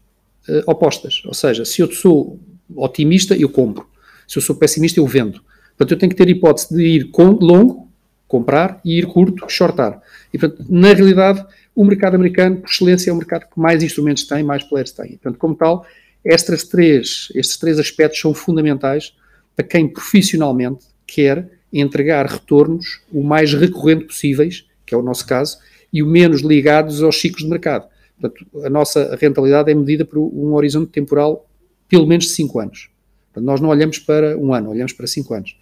uh, 0.49 0.63
opostas. 0.67 1.23
Ou 1.25 1.35
seja, 1.35 1.65
se 1.65 1.81
eu 1.81 1.91
sou 1.91 2.39
otimista, 2.75 3.37
eu 3.37 3.49
compro. 3.49 3.87
Se 4.29 4.39
eu 4.39 4.43
sou 4.43 4.55
pessimista, 4.55 5.01
eu 5.01 5.07
vendo. 5.07 5.43
Portanto, 5.77 5.93
eu 5.93 5.99
tenho 5.99 6.11
que 6.11 6.17
ter 6.17 6.29
hipótese 6.29 6.75
de 6.75 6.83
ir 6.83 7.11
com, 7.11 7.31
longo, 7.31 7.89
comprar, 8.29 8.81
e 8.85 8.99
ir 8.99 9.07
curto, 9.07 9.49
shortar. 9.49 10.01
E, 10.33 10.39
portanto, 10.39 10.65
na 10.69 10.93
realidade, 10.93 11.45
o 11.75 11.85
mercado 11.85 12.15
americano, 12.15 12.59
por 12.59 12.71
excelência, 12.71 13.11
é 13.11 13.13
o 13.13 13.17
mercado 13.17 13.49
que 13.53 13.59
mais 13.59 13.83
instrumentos 13.83 14.25
tem, 14.25 14.43
mais 14.43 14.63
players 14.63 14.93
tem. 14.93 15.11
Portanto, 15.13 15.39
como 15.39 15.55
tal, 15.55 15.87
estas 16.25 16.65
três, 16.65 17.29
estes 17.35 17.57
três 17.57 17.79
aspectos 17.79 18.21
são 18.21 18.33
fundamentais 18.33 19.15
para 19.57 19.67
quem 19.67 19.89
profissionalmente 19.89 20.85
quer 21.07 21.49
entregar 21.73 22.27
retornos 22.27 23.01
o 23.13 23.23
mais 23.23 23.53
recorrente 23.53 24.05
possíveis, 24.05 24.65
que 24.87 24.95
é 24.95 24.99
o 24.99 25.03
nosso 25.03 25.27
caso, 25.27 25.59
e 25.93 26.03
o 26.03 26.07
menos 26.07 26.43
ligados 26.43 27.03
aos 27.03 27.21
ciclos 27.21 27.43
de 27.43 27.51
mercado. 27.51 27.89
Portanto, 28.21 28.65
a 28.65 28.71
nossa 28.71 29.17
rentabilidade 29.21 29.71
é 29.71 29.75
medida 29.75 30.05
por 30.05 30.19
um 30.19 30.55
horizonte 30.55 30.91
temporal 30.91 31.49
pelo 31.89 32.07
menos 32.07 32.27
de 32.27 32.31
5 32.31 32.61
anos. 32.61 32.91
Portanto, 33.33 33.47
nós 33.47 33.61
não 33.61 33.69
olhamos 33.69 33.99
para 33.99 34.39
um 34.39 34.55
ano, 34.55 34.71
olhamos 34.71 34.93
para 34.93 35.07
5 35.07 35.35
anos. 35.35 35.57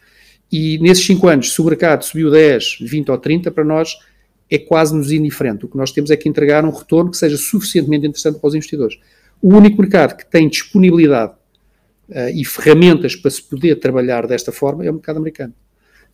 E 0.50 0.79
nesses 0.79 1.05
5 1.06 1.29
anos, 1.29 1.53
se 1.53 1.61
o 1.61 1.65
mercado 1.65 2.05
subiu 2.05 2.31
10, 2.31 2.79
20 2.82 3.11
ou 3.11 3.19
30, 3.19 3.50
para 3.50 3.65
nós 3.65 3.97
é 4.54 4.58
quase 4.58 4.94
nos 4.94 5.10
indiferente. 5.10 5.64
O 5.64 5.69
que 5.69 5.78
nós 5.78 5.90
temos 5.93 6.10
é 6.10 6.16
que 6.16 6.28
entregar 6.28 6.62
um 6.62 6.70
retorno 6.70 7.10
que 7.10 7.16
seja 7.16 7.38
suficientemente 7.38 8.06
interessante 8.06 8.38
para 8.38 8.49
os 8.49 8.54
investidores. 8.54 8.99
O 9.40 9.54
único 9.54 9.81
mercado 9.81 10.14
que 10.14 10.26
tem 10.26 10.46
disponibilidade 10.46 11.32
uh, 12.10 12.28
e 12.34 12.44
ferramentas 12.44 13.16
para 13.16 13.31
se 13.31 13.43
poder 13.43 13.76
trabalhar 13.76 14.26
desta 14.26 14.52
forma 14.52 14.84
é 14.84 14.90
o 14.90 14.93
mercado 14.93 15.16
americano. 15.16 15.54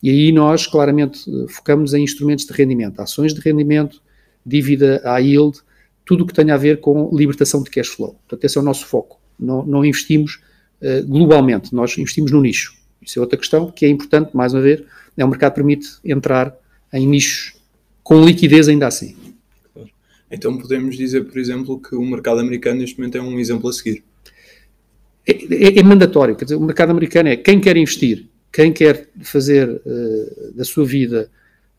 E 0.01 0.09
aí 0.09 0.31
nós 0.31 0.65
claramente 0.65 1.29
focamos 1.49 1.93
em 1.93 2.01
instrumentos 2.01 2.45
de 2.45 2.53
rendimento, 2.53 3.01
ações 3.01 3.33
de 3.33 3.41
rendimento, 3.41 4.01
dívida 4.45 5.01
à 5.03 5.17
yield, 5.17 5.59
tudo 6.05 6.23
o 6.23 6.27
que 6.27 6.33
tenha 6.33 6.53
a 6.53 6.57
ver 6.57 6.79
com 6.79 7.13
libertação 7.13 7.61
de 7.61 7.69
cash 7.69 7.89
flow. 7.89 8.13
Portanto, 8.13 8.45
esse 8.45 8.57
é 8.57 8.61
o 8.61 8.63
nosso 8.63 8.85
foco. 8.85 9.19
Não, 9.37 9.65
não 9.65 9.83
investimos 9.83 10.39
uh, 10.81 11.05
globalmente, 11.05 11.75
nós 11.75 11.97
investimos 11.97 12.31
no 12.31 12.39
nicho. 12.39 12.73
Isso 13.01 13.19
é 13.19 13.21
outra 13.21 13.37
questão 13.37 13.69
que 13.69 13.85
é 13.85 13.89
importante, 13.89 14.33
mais 14.33 14.53
uma 14.53 14.61
vez, 14.61 14.81
é 15.17 15.25
o 15.25 15.27
mercado 15.27 15.55
permite 15.55 15.87
entrar 16.05 16.55
em 16.93 17.05
nichos 17.05 17.58
com 18.09 18.25
liquidez 18.25 18.67
ainda 18.67 18.87
assim. 18.87 19.15
Então 20.31 20.57
podemos 20.57 20.97
dizer, 20.97 21.25
por 21.25 21.37
exemplo, 21.37 21.79
que 21.79 21.93
o 21.93 22.03
mercado 22.03 22.39
americano 22.39 22.79
neste 22.79 22.97
momento 22.97 23.19
é 23.19 23.21
um 23.21 23.39
exemplo 23.39 23.69
a 23.69 23.73
seguir. 23.73 24.03
É, 25.27 25.33
é, 25.33 25.79
é 25.79 25.83
mandatório, 25.83 26.35
quer 26.35 26.45
dizer, 26.45 26.55
o 26.55 26.61
mercado 26.61 26.89
americano 26.89 27.29
é 27.29 27.37
quem 27.37 27.61
quer 27.61 27.77
investir, 27.77 28.25
quem 28.51 28.73
quer 28.73 29.09
fazer 29.21 29.69
uh, 29.69 30.53
da 30.55 30.63
sua 30.63 30.85
vida 30.85 31.29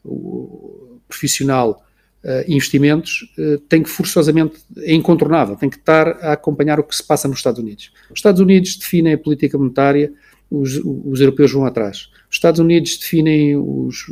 uh, 0.04 1.00
profissional 1.08 1.84
uh, 2.22 2.44
investimentos, 2.46 3.28
eh, 3.36 3.58
tem 3.68 3.82
que 3.82 3.90
forçosamente, 3.90 4.60
é 4.82 4.94
incontornável, 4.94 5.56
tem 5.56 5.68
que 5.68 5.78
estar 5.78 6.06
a 6.24 6.34
acompanhar 6.34 6.78
o 6.78 6.84
que 6.84 6.94
se 6.94 7.02
passa 7.02 7.26
nos 7.26 7.38
Estados 7.38 7.58
Unidos. 7.58 7.92
Os 8.08 8.20
Estados 8.20 8.40
Unidos 8.40 8.76
definem 8.76 9.14
a 9.14 9.18
política 9.18 9.58
monetária, 9.58 10.12
os, 10.50 10.80
os 10.84 11.20
europeus 11.20 11.52
vão 11.52 11.64
atrás. 11.64 12.08
Os 12.28 12.36
Estados 12.36 12.60
Unidos 12.60 12.98
definem 12.98 13.56
os, 13.56 14.06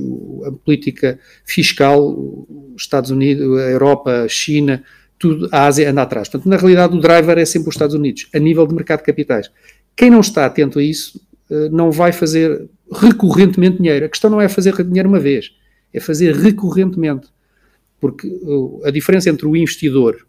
a 0.47 0.52
política 0.52 1.18
fiscal, 1.45 2.00
os 2.75 2.83
Estados 2.83 3.11
Unidos, 3.11 3.59
a 3.59 3.71
Europa, 3.71 4.23
a 4.23 4.28
China, 4.28 4.83
tudo, 5.18 5.49
a 5.50 5.66
Ásia 5.66 5.90
anda 5.90 6.02
atrás. 6.02 6.28
Portanto, 6.28 6.49
na 6.49 6.57
realidade, 6.57 6.97
o 6.97 7.00
driver 7.00 7.37
é 7.38 7.45
sempre 7.45 7.68
os 7.68 7.75
Estados 7.75 7.95
Unidos, 7.95 8.28
a 8.35 8.38
nível 8.38 8.66
de 8.66 8.75
mercado 8.75 9.00
de 9.00 9.07
capitais. 9.07 9.50
Quem 9.97 10.11
não 10.11 10.21
está 10.21 10.47
atento 10.47 10.78
a 10.78 10.83
isso 10.83 11.21
eh, 11.50 11.68
não 11.71 11.90
vai 11.90 12.12
fazer 12.12 12.68
recorrentemente 12.92 13.78
dinheiro. 13.78 14.07
A 14.07 14.09
questão 14.09 14.30
não 14.30 14.40
é 14.40 14.49
fazer 14.49 14.75
dinheiro 14.85 15.09
uma 15.09 15.18
vez, 15.18 15.52
é 15.92 15.99
fazer 15.99 16.35
recorrentemente. 16.35 17.28
Porque 18.00 18.30
a 18.85 18.90
diferença 18.90 19.28
entre 19.28 19.47
o 19.47 19.57
investidor 19.57 20.25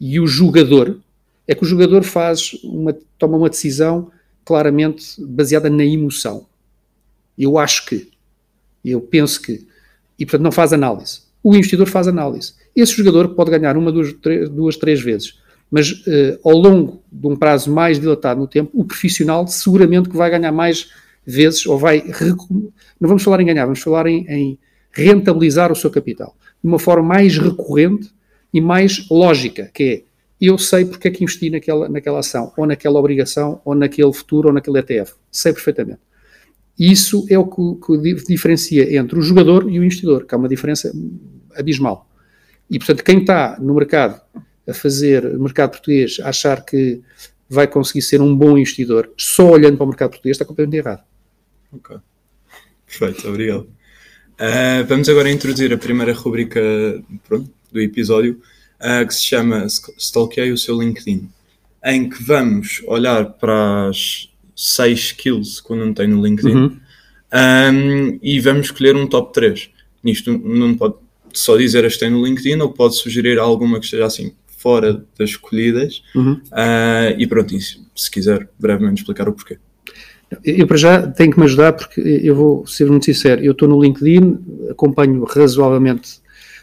e 0.00 0.18
o 0.18 0.26
jogador 0.26 0.98
é 1.46 1.54
que 1.54 1.62
o 1.62 1.66
jogador 1.66 2.02
faz 2.02 2.58
uma, 2.64 2.96
toma 3.16 3.36
uma 3.36 3.48
decisão 3.48 4.10
claramente 4.44 5.14
baseada 5.18 5.70
na 5.70 5.84
emoção. 5.84 6.46
Eu 7.38 7.58
acho 7.58 7.86
que, 7.86 8.10
eu 8.84 9.00
penso 9.00 9.40
que, 9.40 9.66
e 10.18 10.24
portanto 10.24 10.42
não 10.42 10.52
faz 10.52 10.72
análise. 10.72 11.22
O 11.42 11.54
investidor 11.54 11.86
faz 11.86 12.08
análise. 12.08 12.54
Esse 12.74 12.96
jogador 12.96 13.30
pode 13.30 13.50
ganhar 13.50 13.76
uma, 13.76 13.90
duas, 13.90 14.12
três, 14.14 14.48
duas, 14.48 14.76
três 14.76 15.00
vezes, 15.00 15.38
mas 15.70 15.90
uh, 15.90 16.38
ao 16.44 16.56
longo 16.56 17.02
de 17.10 17.26
um 17.26 17.36
prazo 17.36 17.72
mais 17.72 17.98
dilatado 17.98 18.40
no 18.40 18.46
tempo, 18.46 18.70
o 18.74 18.84
profissional 18.84 19.46
seguramente 19.46 20.08
que 20.08 20.16
vai 20.16 20.30
ganhar 20.30 20.52
mais 20.52 20.90
vezes, 21.26 21.66
ou 21.66 21.78
vai. 21.78 22.04
Não 23.00 23.08
vamos 23.08 23.22
falar 23.22 23.40
em 23.40 23.46
ganhar, 23.46 23.64
vamos 23.64 23.80
falar 23.80 24.06
em, 24.06 24.26
em 24.28 24.58
rentabilizar 24.92 25.72
o 25.72 25.76
seu 25.76 25.90
capital 25.90 26.36
de 26.62 26.68
uma 26.68 26.78
forma 26.78 27.06
mais 27.06 27.36
recorrente 27.36 28.10
e 28.52 28.60
mais 28.60 29.06
lógica, 29.10 29.70
que 29.74 29.82
é 29.82 30.02
eu 30.40 30.58
sei 30.58 30.84
porque 30.84 31.08
é 31.08 31.10
que 31.10 31.22
investi 31.22 31.50
naquela, 31.50 31.88
naquela 31.88 32.18
ação, 32.18 32.52
ou 32.56 32.66
naquela 32.66 32.98
obrigação, 32.98 33.60
ou 33.64 33.74
naquele 33.74 34.12
futuro, 34.12 34.48
ou 34.48 34.54
naquele 34.54 34.78
ETF. 34.78 35.14
Sei 35.30 35.52
perfeitamente. 35.52 36.00
Isso 36.78 37.24
é 37.30 37.38
o 37.38 37.46
que, 37.46 37.86
que 37.86 38.14
diferencia 38.26 38.96
entre 38.96 39.18
o 39.18 39.22
jogador 39.22 39.70
e 39.70 39.78
o 39.78 39.84
investidor, 39.84 40.26
que 40.26 40.34
há 40.34 40.38
uma 40.38 40.48
diferença 40.48 40.92
abismal. 41.54 42.08
E, 42.68 42.78
portanto, 42.78 43.04
quem 43.04 43.20
está 43.20 43.58
no 43.60 43.74
mercado 43.74 44.20
a 44.66 44.74
fazer 44.74 45.22
mercado 45.38 45.72
português 45.72 46.18
achar 46.20 46.64
que 46.64 47.00
vai 47.48 47.66
conseguir 47.66 48.02
ser 48.02 48.20
um 48.20 48.34
bom 48.34 48.56
investidor 48.56 49.12
só 49.16 49.50
olhando 49.50 49.76
para 49.76 49.84
o 49.84 49.88
mercado 49.88 50.10
português 50.10 50.34
está 50.34 50.44
completamente 50.44 50.78
errado. 50.78 51.04
Ok. 51.72 51.96
Perfeito, 52.86 53.28
obrigado. 53.28 53.68
Uh, 54.34 54.84
vamos 54.88 55.08
agora 55.08 55.30
introduzir 55.30 55.72
a 55.72 55.78
primeira 55.78 56.12
rubrica 56.12 56.60
pronto, 57.28 57.50
do 57.70 57.80
episódio, 57.80 58.40
uh, 58.84 59.06
que 59.06 59.14
se 59.14 59.24
chama 59.24 59.66
Stalkeei 59.66 60.52
o 60.52 60.58
seu 60.58 60.80
LinkedIn, 60.80 61.28
em 61.84 62.08
que 62.08 62.22
vamos 62.22 62.82
olhar 62.86 63.24
para 63.32 63.88
as 63.88 64.28
seis 64.54 65.00
skills 65.00 65.60
que 65.60 65.72
eu 65.72 65.76
não 65.76 65.92
tenho 65.92 66.16
no 66.16 66.24
LinkedIn 66.24 66.54
uhum. 66.54 66.80
um, 67.32 68.18
e 68.22 68.38
vamos 68.40 68.66
escolher 68.66 68.94
um 68.94 69.06
top 69.06 69.32
3. 69.32 69.70
Nisto 70.02 70.36
não 70.38 70.74
pode 70.74 70.94
só 71.32 71.56
dizer 71.56 71.84
as 71.84 71.94
que 71.94 72.00
tem 72.00 72.10
no 72.10 72.24
LinkedIn 72.24 72.60
ou 72.60 72.72
pode 72.72 72.96
sugerir 72.96 73.38
alguma 73.38 73.78
que 73.78 73.86
esteja 73.86 74.06
assim 74.06 74.32
fora 74.58 75.04
das 75.18 75.30
escolhidas 75.30 76.02
uhum. 76.14 76.34
uh, 76.34 77.18
e 77.18 77.26
pronto, 77.26 77.54
isso, 77.54 77.84
se 77.94 78.10
quiser 78.10 78.48
brevemente 78.58 79.02
explicar 79.02 79.28
o 79.28 79.32
porquê. 79.32 79.58
Eu 80.42 80.66
para 80.66 80.76
já 80.76 81.06
tenho 81.06 81.32
que 81.32 81.38
me 81.38 81.44
ajudar 81.44 81.74
porque 81.74 82.00
eu 82.00 82.34
vou 82.34 82.66
ser 82.66 82.86
muito 82.86 83.04
sincero, 83.04 83.42
eu 83.42 83.52
estou 83.52 83.68
no 83.68 83.80
LinkedIn, 83.80 84.38
acompanho 84.70 85.22
razoavelmente 85.24 86.18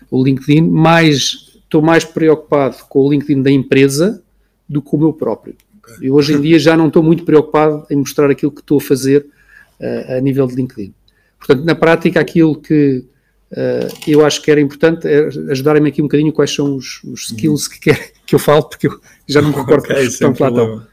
o 0.10 0.24
LinkedIn, 0.24 0.62
mas 0.64 1.51
estou 1.72 1.82
mais 1.82 2.04
preocupado 2.04 2.76
com 2.90 3.00
o 3.00 3.10
LinkedIn 3.10 3.42
da 3.42 3.50
empresa 3.50 4.22
do 4.68 4.82
que 4.82 4.94
o 4.94 5.00
meu 5.00 5.14
próprio. 5.14 5.56
Okay. 5.82 6.10
Eu 6.10 6.16
hoje 6.16 6.34
em 6.34 6.42
dia 6.42 6.60
já 6.60 6.76
não 6.76 6.88
estou 6.90 7.02
muito 7.02 7.24
preocupado 7.24 7.86
em 7.90 7.96
mostrar 7.96 8.30
aquilo 8.30 8.52
que 8.52 8.60
estou 8.60 8.78
a 8.78 8.82
fazer 8.82 9.26
uh, 9.80 10.18
a 10.18 10.20
nível 10.20 10.46
de 10.48 10.56
LinkedIn. 10.56 10.94
Portanto, 11.40 11.64
na 11.64 11.74
prática, 11.74 12.20
aquilo 12.20 12.60
que 12.60 13.06
uh, 13.52 13.88
eu 14.06 14.26
acho 14.26 14.42
que 14.42 14.52
era 14.52 14.60
importante 14.60 15.08
é 15.08 15.28
ajudar-me 15.50 15.88
aqui 15.88 16.02
um 16.02 16.06
bocadinho 16.06 16.34
quais 16.34 16.54
são 16.54 16.76
os, 16.76 17.02
os 17.06 17.30
skills 17.30 17.68
uhum. 17.68 17.80
que, 17.82 17.94
que 18.28 18.36
eu 18.36 18.40
falo, 18.40 18.64
porque 18.64 18.88
eu 18.88 19.00
já 19.26 19.42
não 19.42 19.50
me 19.50 19.56
recordo 19.56 19.86
okay, 19.86 19.96
que 19.96 20.02
estão 20.04 20.36
lá 20.38 20.88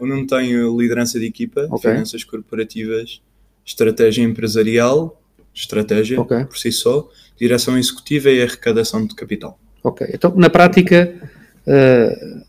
eu 0.00 0.06
não 0.06 0.26
tenho 0.26 0.80
liderança 0.80 1.20
de 1.20 1.26
equipa, 1.26 1.68
okay. 1.70 1.92
finanças 1.92 2.24
corporativas, 2.24 3.20
estratégia 3.64 4.22
empresarial, 4.22 5.22
estratégia 5.54 6.20
okay. 6.20 6.46
por 6.46 6.56
si 6.56 6.72
só, 6.72 7.08
direção 7.36 7.78
executiva 7.78 8.30
e 8.30 8.42
arrecadação 8.42 9.06
de 9.06 9.14
capital. 9.14 9.58
Ok, 9.84 10.08
então 10.14 10.34
na 10.34 10.48
prática 10.48 11.14
uh, 11.66 12.42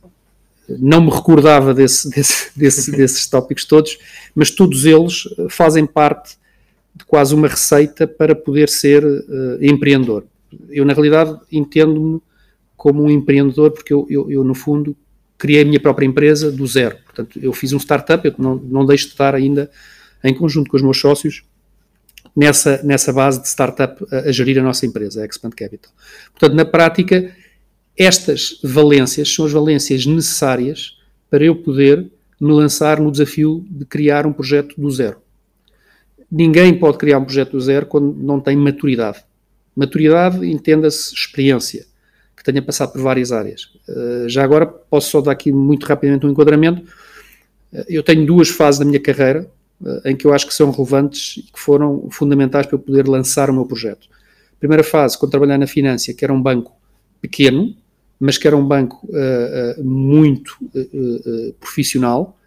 não 0.70 1.02
me 1.02 1.12
recordava 1.12 1.74
desse, 1.74 2.10
desse, 2.10 2.50
desse, 2.58 2.92
desses 2.92 3.28
tópicos 3.28 3.66
todos, 3.66 3.98
mas 4.34 4.50
todos 4.50 4.86
eles 4.86 5.24
fazem 5.50 5.86
parte 5.86 6.38
de 6.96 7.04
quase 7.04 7.36
uma 7.36 7.50
receita 7.50 8.08
para 8.08 8.34
poder 8.34 8.70
ser 8.70 9.04
uh, 9.04 9.58
empreendedor. 9.62 10.24
Eu, 10.70 10.86
na 10.86 10.94
realidade, 10.94 11.38
entendo-me 11.52 12.22
como 12.78 13.04
um 13.04 13.12
empreendedor 13.12 13.72
porque 13.72 13.92
eu, 13.92 14.08
eu, 14.10 14.32
eu, 14.32 14.44
no 14.46 14.56
fundo, 14.56 14.96
criei 15.38 15.64
a 15.64 15.66
minha 15.66 15.80
própria 15.80 16.06
empresa 16.06 16.50
do 16.50 16.66
zero. 16.66 16.96
Portanto, 17.04 17.38
eu 17.42 17.52
fiz 17.52 17.74
um 17.74 17.80
startup, 17.80 18.26
eu 18.26 18.34
não, 18.38 18.56
não 18.56 18.86
deixo 18.86 19.08
de 19.08 19.12
estar 19.12 19.36
ainda 19.36 19.70
em 20.24 20.34
conjunto 20.34 20.70
com 20.70 20.78
os 20.78 20.84
meus 20.84 20.98
sócios 20.98 21.44
nessa, 22.36 22.82
nessa 22.84 23.14
base 23.14 23.42
de 23.42 23.48
startup 23.48 24.06
a, 24.12 24.30
a 24.30 24.32
gerir 24.32 24.60
a 24.60 24.64
nossa 24.64 24.86
empresa, 24.86 25.22
a 25.22 25.26
Expand 25.26 25.52
Capital. 25.52 25.92
Portanto, 26.32 26.56
na 26.56 26.66
prática, 26.66 27.32
estas 27.98 28.60
valências 28.64 29.34
são 29.34 29.46
as 29.46 29.52
valências 29.52 30.06
necessárias 30.06 30.98
para 31.30 31.44
eu 31.44 31.56
poder 31.56 32.06
me 32.40 32.52
lançar 32.52 33.00
no 33.00 33.12
desafio 33.12 33.66
de 33.70 33.86
criar 33.86 34.26
um 34.26 34.34
projeto 34.34 34.80
do 34.80 34.90
zero. 34.92 35.18
Ninguém 36.30 36.78
pode 36.78 36.98
criar 36.98 37.20
um 37.20 37.26
projeto 37.26 37.52
do 37.52 37.62
zero 37.62 37.86
quando 37.86 38.14
não 38.14 38.40
tem 38.40 38.56
maturidade. 38.58 39.24
Maturidade 39.76 40.46
entenda-se 40.46 41.14
experiência 41.14 41.86
tenha 42.46 42.62
passado 42.62 42.92
por 42.94 43.02
várias 43.02 43.32
áreas. 43.32 43.72
Uh, 43.90 44.30
já 44.30 44.44
agora 44.44 44.66
posso 44.66 45.10
só 45.10 45.22
dar 45.22 45.32
aqui 45.32 45.52
muito 45.52 45.86
rapidamente 45.86 46.26
um 46.26 46.30
enquadramento. 46.30 46.82
Uh, 47.74 47.84
eu 47.90 48.04
tenho 48.04 48.26
duas 48.26 48.50
fases 48.50 48.80
da 48.80 48.86
minha 48.86 49.00
carreira 49.00 49.50
em 50.06 50.16
que 50.16 50.26
eu 50.26 50.34
acho 50.34 50.48
que 50.48 50.54
são 50.54 50.72
relevantes 50.72 51.38
e 51.38 51.42
que 51.52 51.60
foram 51.60 52.08
fundamentais 52.10 52.66
para 52.66 52.76
eu 52.76 52.80
poder 52.80 53.08
lançar 53.08 53.50
o 53.50 53.54
meu 53.54 53.66
projeto. 53.66 54.08
Primeira 54.60 54.84
fase, 54.84 55.18
quando 55.18 55.32
trabalhei 55.32 55.58
na 55.58 55.68
Finância, 55.68 56.14
que 56.14 56.24
era 56.24 56.34
um 56.34 56.42
banco 56.42 56.72
pequeno, 57.22 57.76
mas 58.20 58.38
que 58.38 58.48
era 58.48 58.56
um 58.56 58.66
banco 58.66 59.08
muito 59.84 60.58
profissional, 61.60 62.38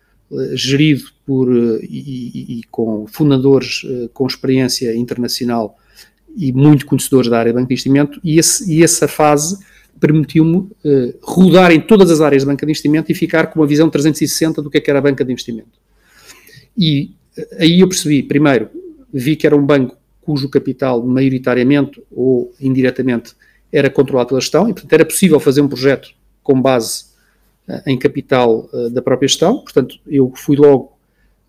gerido 0.55 1.05
por 1.27 1.49
e, 1.83 2.61
e, 2.61 2.63
com 2.71 3.07
fundadores 3.07 3.83
com 4.13 4.27
experiência 4.27 4.95
internacional 4.97 5.77
e 6.37 6.53
muito 6.53 6.87
conhecedores 6.87 7.29
da 7.29 7.39
área 7.39 7.53
de 7.53 7.57
banco 7.57 7.69
de 7.69 7.75
investimento, 7.75 8.21
e, 8.23 8.39
esse, 8.39 8.73
e 8.73 8.83
essa 8.83 9.09
fase 9.09 9.59
permitiu-me 9.99 10.57
uh, 10.57 10.71
rodar 11.21 11.73
em 11.73 11.81
todas 11.81 12.11
as 12.11 12.21
áreas 12.21 12.43
de 12.43 12.47
banca 12.47 12.65
de 12.65 12.71
investimento 12.71 13.11
e 13.11 13.15
ficar 13.15 13.49
com 13.49 13.59
uma 13.59 13.67
visão 13.67 13.91
360 13.91 14.63
do 14.63 14.71
que, 14.71 14.79
é 14.79 14.81
que 14.81 14.89
era 14.89 15.01
a 15.01 15.03
banca 15.03 15.25
de 15.25 15.33
investimento. 15.33 15.81
E 16.77 17.11
uh, 17.11 17.18
aí 17.59 17.81
eu 17.81 17.89
percebi, 17.89 18.23
primeiro, 18.23 18.69
vi 19.13 19.37
que 19.37 19.47
era 19.47 19.57
um 19.57 19.65
banco 19.65 19.97
cujo 20.21 20.49
capital 20.49 21.03
maioritariamente 21.03 22.03
ou 22.11 22.53
indiretamente 22.61 23.35
era 23.73 23.89
controlado 23.89 24.29
pela 24.29 24.41
gestão 24.41 24.69
e, 24.69 24.73
portanto, 24.73 24.93
era 24.93 25.05
possível 25.05 25.41
fazer 25.41 25.61
um 25.61 25.69
projeto 25.69 26.11
com 26.43 26.61
base 26.61 27.05
uh, 27.69 27.83
em 27.87 27.99
capital 27.99 28.69
da 28.93 29.01
própria 29.03 29.29
gestão. 29.29 29.59
Portanto, 29.59 29.99
eu 30.07 30.33
fui 30.35 30.57
logo, 30.57 30.93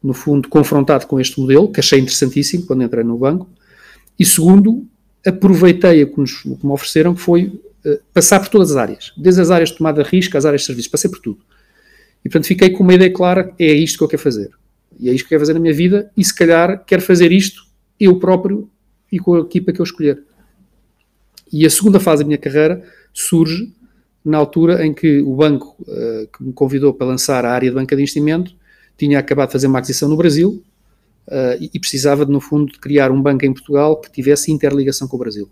no 0.02 0.14
fundo, 0.14 0.48
confrontado 0.48 1.08
com 1.08 1.20
este 1.20 1.40
modelo, 1.40 1.72
que 1.72 1.80
achei 1.80 2.00
interessantíssimo 2.00 2.66
quando 2.66 2.84
entrei 2.84 3.04
no 3.04 3.18
banco. 3.18 3.50
E 4.18 4.26
segundo, 4.26 4.86
aproveitei 5.26 6.02
a 6.02 6.06
que, 6.06 6.18
nos, 6.18 6.42
que 6.42 6.66
me 6.66 6.72
ofereceram, 6.72 7.14
que 7.14 7.22
foi 7.22 7.60
eh, 7.86 8.00
passar 8.14 8.40
por 8.40 8.50
todas 8.50 8.72
as 8.72 8.78
áreas, 8.78 9.14
desde 9.18 9.42
as 9.42 9.50
áreas 9.50 9.70
de 9.70 9.78
tomada 9.78 10.04
de 10.04 10.10
risco 10.10 10.38
às 10.38 10.46
áreas 10.46 10.62
de 10.62 10.68
serviços, 10.68 10.92
passei 10.92 11.10
por 11.10 11.20
tudo. 11.20 11.40
E 12.24 12.30
portanto 12.30 12.48
fiquei 12.48 12.70
com 12.72 12.84
uma 12.84 12.94
ideia 12.94 13.12
clara: 13.12 13.54
é 13.58 13.72
isto 13.72 13.98
que 13.98 14.04
eu 14.04 14.08
quero 14.08 14.22
fazer. 14.22 14.50
E 15.00 15.10
é 15.10 15.14
isto 15.14 15.24
que 15.24 15.30
quero 15.30 15.42
fazer 15.42 15.54
na 15.54 15.60
minha 15.60 15.74
vida, 15.74 16.12
e 16.16 16.24
se 16.24 16.36
calhar 16.36 16.84
quero 16.86 17.02
fazer 17.02 17.32
isto 17.32 17.64
eu 18.00 18.20
próprio 18.20 18.70
e 19.12 19.18
com 19.20 19.36
a 19.36 19.40
equipa 19.40 19.72
que 19.72 19.80
eu 19.80 19.84
escolher. 19.84 20.22
E 21.52 21.66
a 21.66 21.70
segunda 21.70 22.00
fase 22.00 22.24
da 22.24 22.28
minha 22.28 22.38
carreira 22.38 22.84
surge 23.14 23.74
na 24.24 24.38
altura 24.38 24.86
em 24.86 24.94
que 24.94 25.20
o 25.20 25.36
banco 25.36 25.76
uh, 25.82 26.28
que 26.28 26.44
me 26.44 26.54
convidou 26.54 26.94
para 26.94 27.08
lançar 27.08 27.46
a 27.46 27.52
área 27.52 27.70
de 27.70 27.76
banca 27.76 27.96
de 27.96 28.02
investimento 28.02 28.54
tinha 28.98 29.18
acabado 29.18 29.48
de 29.48 29.54
fazer 29.54 29.68
uma 29.68 29.80
aquisição 29.80 30.10
no 30.10 30.18
Brasil 30.18 30.64
uh, 31.28 31.58
e, 31.60 31.80
precisava, 31.80 32.26
de, 32.26 32.32
no 32.32 32.42
fundo, 32.42 32.72
de 32.72 32.80
criar 32.80 33.12
um 33.12 33.22
banco 33.22 33.46
em 33.46 33.54
Portugal 33.54 34.00
que 34.00 34.12
tivesse 34.12 34.52
interligação 34.52 35.08
com 35.08 35.16
o 35.16 35.20
Brasil. 35.20 35.50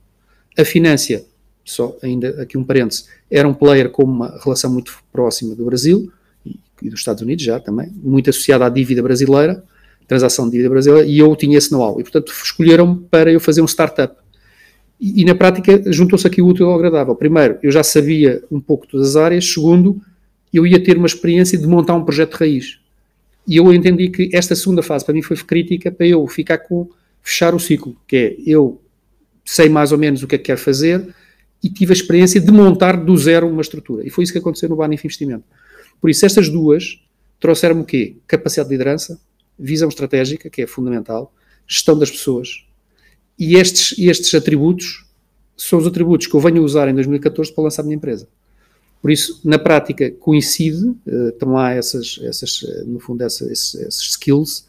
A 0.58 0.66
Finância 0.66 1.26
só 1.68 1.98
ainda 2.02 2.42
aqui 2.42 2.58
um 2.58 2.64
parêntese, 2.64 3.06
era 3.30 3.48
um 3.48 3.54
player 3.54 3.90
com 3.90 4.04
uma 4.04 4.40
relação 4.42 4.72
muito 4.72 4.98
próxima 5.12 5.54
do 5.54 5.66
Brasil 5.66 6.12
e, 6.82 6.90
dos 6.90 7.00
Estados 7.00 7.22
Unidos 7.22 7.44
já 7.44 7.60
também, 7.60 7.92
muito 8.04 8.30
associada 8.30 8.66
à 8.66 8.70
dívida 8.70 9.02
brasileira, 9.02 9.64
transação 10.08 10.46
de 10.46 10.52
dívida 10.52 10.70
brasileira, 10.70 11.08
e 11.08 11.20
eu 11.20 11.36
tinha 11.36 11.58
esse 11.58 11.72
know-how. 11.72 12.00
E, 12.00 12.04
portanto, 12.04 12.32
escolheram-me 12.32 13.06
para 13.10 13.32
eu 13.32 13.40
fazer 13.40 13.62
um 13.62 13.68
startup. 13.68 14.16
E, 15.00 15.22
e, 15.22 15.26
na 15.26 15.36
prática 15.36 15.92
juntou-se 15.92 16.26
aqui 16.26 16.42
o 16.42 16.48
útil 16.48 16.68
ao 16.68 16.76
agradável. 16.76 17.16
Primeiro, 17.16 17.58
eu 17.62 17.72
já 17.72 17.84
sabia 17.84 18.42
um 18.50 18.60
pouco 18.60 18.88
todas 18.88 19.10
as 19.10 19.16
áreas. 19.16 19.46
Segundo, 19.46 20.02
eu 20.54 20.66
ia 20.66 20.82
ter 20.82 20.98
uma 20.98 21.08
experiência 21.08 21.58
de 21.58 21.68
montar 21.68 21.94
um 21.96 22.04
projeto 22.04 22.32
de 22.32 22.38
raiz. 22.38 22.80
E 23.48 23.58
eu 23.58 23.74
entendi 23.74 24.10
que 24.10 24.30
esta 24.34 24.56
segunda 24.56 24.82
fase 24.82 25.06
para 25.06 25.14
mim 25.14 25.22
foi 25.22 25.38
crítica 25.38 25.92
para 25.92 26.06
eu 26.06 26.26
ficar 26.28 26.58
com, 26.58 26.90
fechar 27.22 27.54
o 27.56 27.60
ciclo, 27.60 27.96
que 28.08 28.16
é 28.16 28.36
eu 28.46 28.82
sei 29.46 29.70
mais 29.70 29.92
ou 29.92 29.98
menos 29.98 30.22
o 30.24 30.28
que 30.28 30.36
é 30.36 30.38
que 30.38 30.46
quero 30.46 30.60
fazer, 30.60 31.08
e 31.64 31.70
tive 31.70 31.94
a 31.94 31.96
experiência 31.96 32.42
de 32.42 32.52
montar 32.52 32.98
do 32.98 33.16
zero 33.16 33.48
uma 33.48 33.62
estrutura. 33.62 34.06
E 34.06 34.10
foi 34.10 34.24
isso 34.24 34.34
que 34.34 34.40
aconteceu 34.40 34.68
no 34.68 34.76
Banif 34.76 35.06
Investimento. 35.06 35.46
Por 36.00 36.10
isso, 36.10 36.26
estas 36.26 36.50
duas 36.50 37.00
trouxeram-me 37.40 37.82
o 37.82 37.86
quê? 37.86 38.18
Capacidade 38.28 38.70
de 38.70 38.76
liderança, 38.76 39.20
visão 39.58 39.90
estratégica, 39.90 40.50
que 40.50 40.62
é 40.62 40.68
fundamental, 40.68 41.34
gestão 41.68 41.98
das 41.98 42.12
pessoas. 42.12 42.66
E 43.38 43.56
estes, 43.56 43.98
estes 43.98 44.34
atributos 44.34 45.06
são 45.56 45.80
os 45.80 45.88
atributos 45.88 46.28
que 46.28 46.36
eu 46.36 46.40
venho 46.40 46.62
a 46.62 46.66
usar 46.66 46.88
em 46.88 46.94
2014 46.94 47.54
para 47.54 47.64
lançar 47.64 47.82
a 47.82 47.86
minha 47.86 47.96
empresa. 47.96 48.28
Por 49.02 49.12
isso, 49.12 49.40
na 49.44 49.60
prática, 49.60 50.10
coincide, 50.12 50.88
uh, 50.88 51.30
estão 51.30 51.54
lá 51.54 51.72
essas, 51.72 52.20
essas 52.24 52.62
uh, 52.64 52.86
no 52.86 53.00
fundo, 53.00 53.24
essa, 53.24 53.46
esses, 53.52 53.76
esses, 53.76 54.02
skills, 54.12 54.66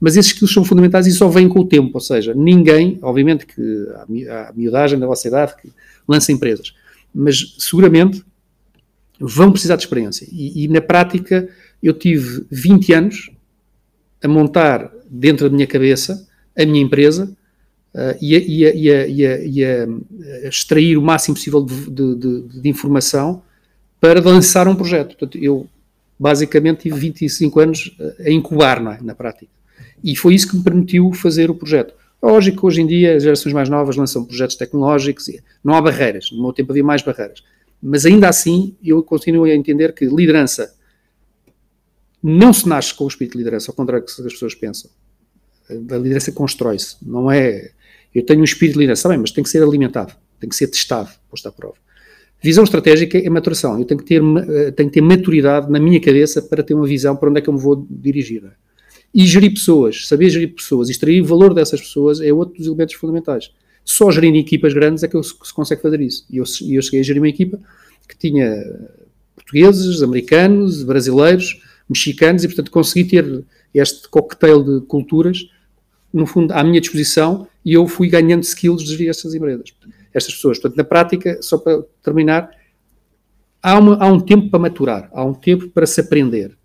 mas 0.00 0.16
esses 0.16 0.32
skills 0.32 0.52
são 0.52 0.64
fundamentais 0.64 1.06
e 1.06 1.12
só 1.12 1.28
vêm 1.28 1.48
com 1.48 1.60
o 1.60 1.66
tempo, 1.66 1.90
ou 1.94 2.00
seja, 2.00 2.32
ninguém, 2.34 2.98
obviamente 3.02 3.46
que 3.46 3.88
há 4.28 4.48
a 4.48 4.52
miudagem 4.52 4.98
da 4.98 5.06
vossa 5.06 5.26
idade, 5.26 5.56
que 5.60 5.72
lança 6.06 6.30
empresas. 6.30 6.74
Mas 7.12 7.56
seguramente 7.58 8.24
vão 9.22 9.50
precisar 9.50 9.76
de 9.76 9.82
experiência. 9.82 10.26
E, 10.30 10.64
e, 10.64 10.68
na 10.68 10.80
prática 10.80 11.48
eu 11.82 11.92
tive 11.92 12.44
20 12.50 12.92
anos 12.92 13.30
a 14.22 14.28
montar 14.28 14.90
dentro 15.08 15.48
da 15.48 15.54
minha 15.54 15.66
cabeça 15.66 16.26
a 16.56 16.64
minha 16.66 16.82
empresa 16.82 17.34
uh, 17.94 18.16
e, 18.20 18.36
a, 18.36 18.38
e, 18.74 18.90
a, 18.90 19.06
e, 19.06 19.64
a, 19.64 20.48
extrair 20.48 20.96
o 20.96 21.02
máximo 21.02 21.34
possível 21.34 21.62
de, 21.62 21.90
de, 21.90 22.14
de, 22.16 22.60
de, 22.60 22.68
informação 22.68 23.42
para 24.00 24.20
lançar 24.20 24.68
um 24.68 24.74
projeto. 24.74 25.16
Portanto, 25.16 25.38
eu 25.38 25.66
basicamente 26.18 26.82
tive 26.82 26.98
25 26.98 27.60
anos 27.60 27.96
a 28.24 28.30
incubar 28.30 28.78
é? 28.78 29.02
na 29.02 29.14
prática. 29.14 29.50
E 30.04 30.16
foi 30.16 30.34
isso 30.34 30.48
que 30.48 30.56
me 30.56 30.62
permitiu 30.62 31.12
fazer 31.12 31.50
o 31.50 31.54
projeto. 31.54 31.94
Lógico 32.22 32.60
que 32.60 32.66
hoje 32.66 32.80
em 32.80 32.86
dia 32.86 33.16
as 33.16 33.24
gerações 33.24 33.52
mais 33.52 33.68
novas 33.68 33.96
lançam 33.96 34.24
projetos 34.24 34.54
tecnológicos 34.54 35.28
e 35.28 35.42
não 35.64 35.74
há 35.74 35.80
barreiras. 35.82 36.30
No 36.30 36.42
meu 36.42 36.52
tempo 36.52 36.70
havia 36.70 36.84
mais 36.84 37.02
barreiras. 37.02 37.42
Mas 37.82 38.06
ainda 38.06 38.28
assim, 38.28 38.76
eu 38.82 39.02
continuo 39.02 39.44
a 39.44 39.54
entender 39.54 39.92
que 39.92 40.06
liderança 40.06 40.72
não 42.22 42.52
se 42.52 42.68
nasce 42.68 42.94
com 42.94 43.04
o 43.04 43.08
espírito 43.08 43.32
de 43.32 43.38
liderança, 43.38 43.72
ao 43.72 43.74
contrário 43.74 44.06
do 44.06 44.14
que 44.14 44.22
as 44.22 44.32
pessoas 44.32 44.54
pensam. 44.54 44.90
A 45.68 45.96
liderança 45.96 46.30
constrói-se, 46.30 46.96
não 47.02 47.30
é. 47.30 47.72
Eu 48.14 48.24
tenho 48.24 48.40
um 48.40 48.44
espírito 48.44 48.74
de 48.74 48.80
liderança, 48.80 49.08
bem, 49.08 49.18
mas 49.18 49.32
tem 49.32 49.42
que 49.42 49.50
ser 49.50 49.62
alimentado, 49.62 50.14
tem 50.38 50.48
que 50.48 50.54
ser 50.54 50.68
testado, 50.68 51.10
posto 51.28 51.48
à 51.48 51.52
prova. 51.52 51.74
Visão 52.42 52.64
estratégica 52.64 53.18
é 53.18 53.30
maturação. 53.30 53.78
Eu 53.78 53.84
tenho 53.84 54.00
que, 54.00 54.06
ter, 54.06 54.20
eh, 54.20 54.72
tenho 54.72 54.88
que 54.88 54.94
ter 54.94 55.00
maturidade 55.00 55.70
na 55.70 55.78
minha 55.78 56.00
cabeça 56.00 56.42
para 56.42 56.62
ter 56.62 56.74
uma 56.74 56.86
visão 56.86 57.14
para 57.14 57.30
onde 57.30 57.38
é 57.38 57.40
que 57.40 57.48
eu 57.48 57.54
me 57.54 57.60
vou 57.60 57.86
dirigir. 57.88 58.42
E 59.14 59.24
gerir 59.26 59.52
pessoas, 59.52 60.08
saber 60.08 60.28
gerir 60.28 60.52
pessoas, 60.52 60.90
extrair 60.90 61.22
o 61.22 61.24
valor 61.24 61.54
dessas 61.54 61.80
pessoas 61.80 62.20
é 62.20 62.32
outro 62.32 62.58
dos 62.58 62.66
elementos 62.66 62.94
fundamentais. 62.96 63.52
Só 63.84 64.10
gerindo 64.10 64.38
equipas 64.38 64.72
grandes 64.72 65.02
é 65.02 65.08
que 65.08 65.20
se 65.22 65.54
consegue 65.54 65.82
fazer 65.82 66.00
isso. 66.00 66.24
E 66.30 66.36
eu, 66.36 66.44
eu 66.70 66.82
cheguei 66.82 67.00
a 67.00 67.02
gerir 67.02 67.20
uma 67.20 67.28
equipa 67.28 67.58
que 68.08 68.16
tinha 68.16 68.64
portugueses, 69.34 70.02
americanos, 70.02 70.82
brasileiros, 70.82 71.60
mexicanos, 71.88 72.44
e 72.44 72.48
portanto 72.48 72.70
consegui 72.70 73.04
ter 73.04 73.44
este 73.74 74.08
cocktail 74.08 74.62
de 74.62 74.86
culturas, 74.86 75.48
no 76.12 76.26
fundo, 76.26 76.52
à 76.52 76.62
minha 76.62 76.80
disposição, 76.80 77.48
e 77.64 77.72
eu 77.72 77.86
fui 77.88 78.08
ganhando 78.08 78.42
skills 78.42 78.82
de 78.82 78.90
gerir 78.90 79.08
estas 79.08 79.34
empresas 79.34 79.72
estas 80.14 80.34
pessoas. 80.34 80.58
Portanto, 80.58 80.76
na 80.76 80.84
prática, 80.84 81.38
só 81.40 81.58
para 81.58 81.82
terminar, 82.02 82.50
há, 83.62 83.78
uma, 83.78 83.96
há 83.96 84.06
um 84.06 84.20
tempo 84.20 84.50
para 84.50 84.60
maturar, 84.60 85.10
há 85.12 85.24
um 85.24 85.34
tempo 85.34 85.68
para 85.70 85.86
se 85.86 86.00
aprender. 86.00 86.56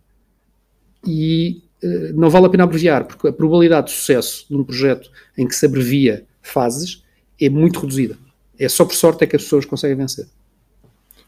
E 1.06 1.64
uh, 1.84 2.20
não 2.20 2.30
vale 2.30 2.48
a 2.48 2.50
pena 2.50 2.64
abreviar, 2.64 3.06
porque 3.06 3.28
a 3.28 3.34
probabilidade 3.34 3.88
de 3.88 3.94
sucesso 3.94 4.46
de 4.50 4.56
um 4.56 4.64
projeto 4.64 5.10
em 5.38 5.48
que 5.48 5.56
se 5.56 5.66
abrevia 5.66 6.26
fases 6.42 7.04
é 7.40 7.50
muito 7.50 7.80
reduzida. 7.80 8.18
É 8.60 8.68
só 8.68 8.86
por 8.86 8.96
sorte 8.96 9.24
é 9.24 9.28
que 9.28 9.36
as 9.36 9.44
pessoas 9.44 9.66
conseguem 9.66 9.98
vencer. 9.98 10.28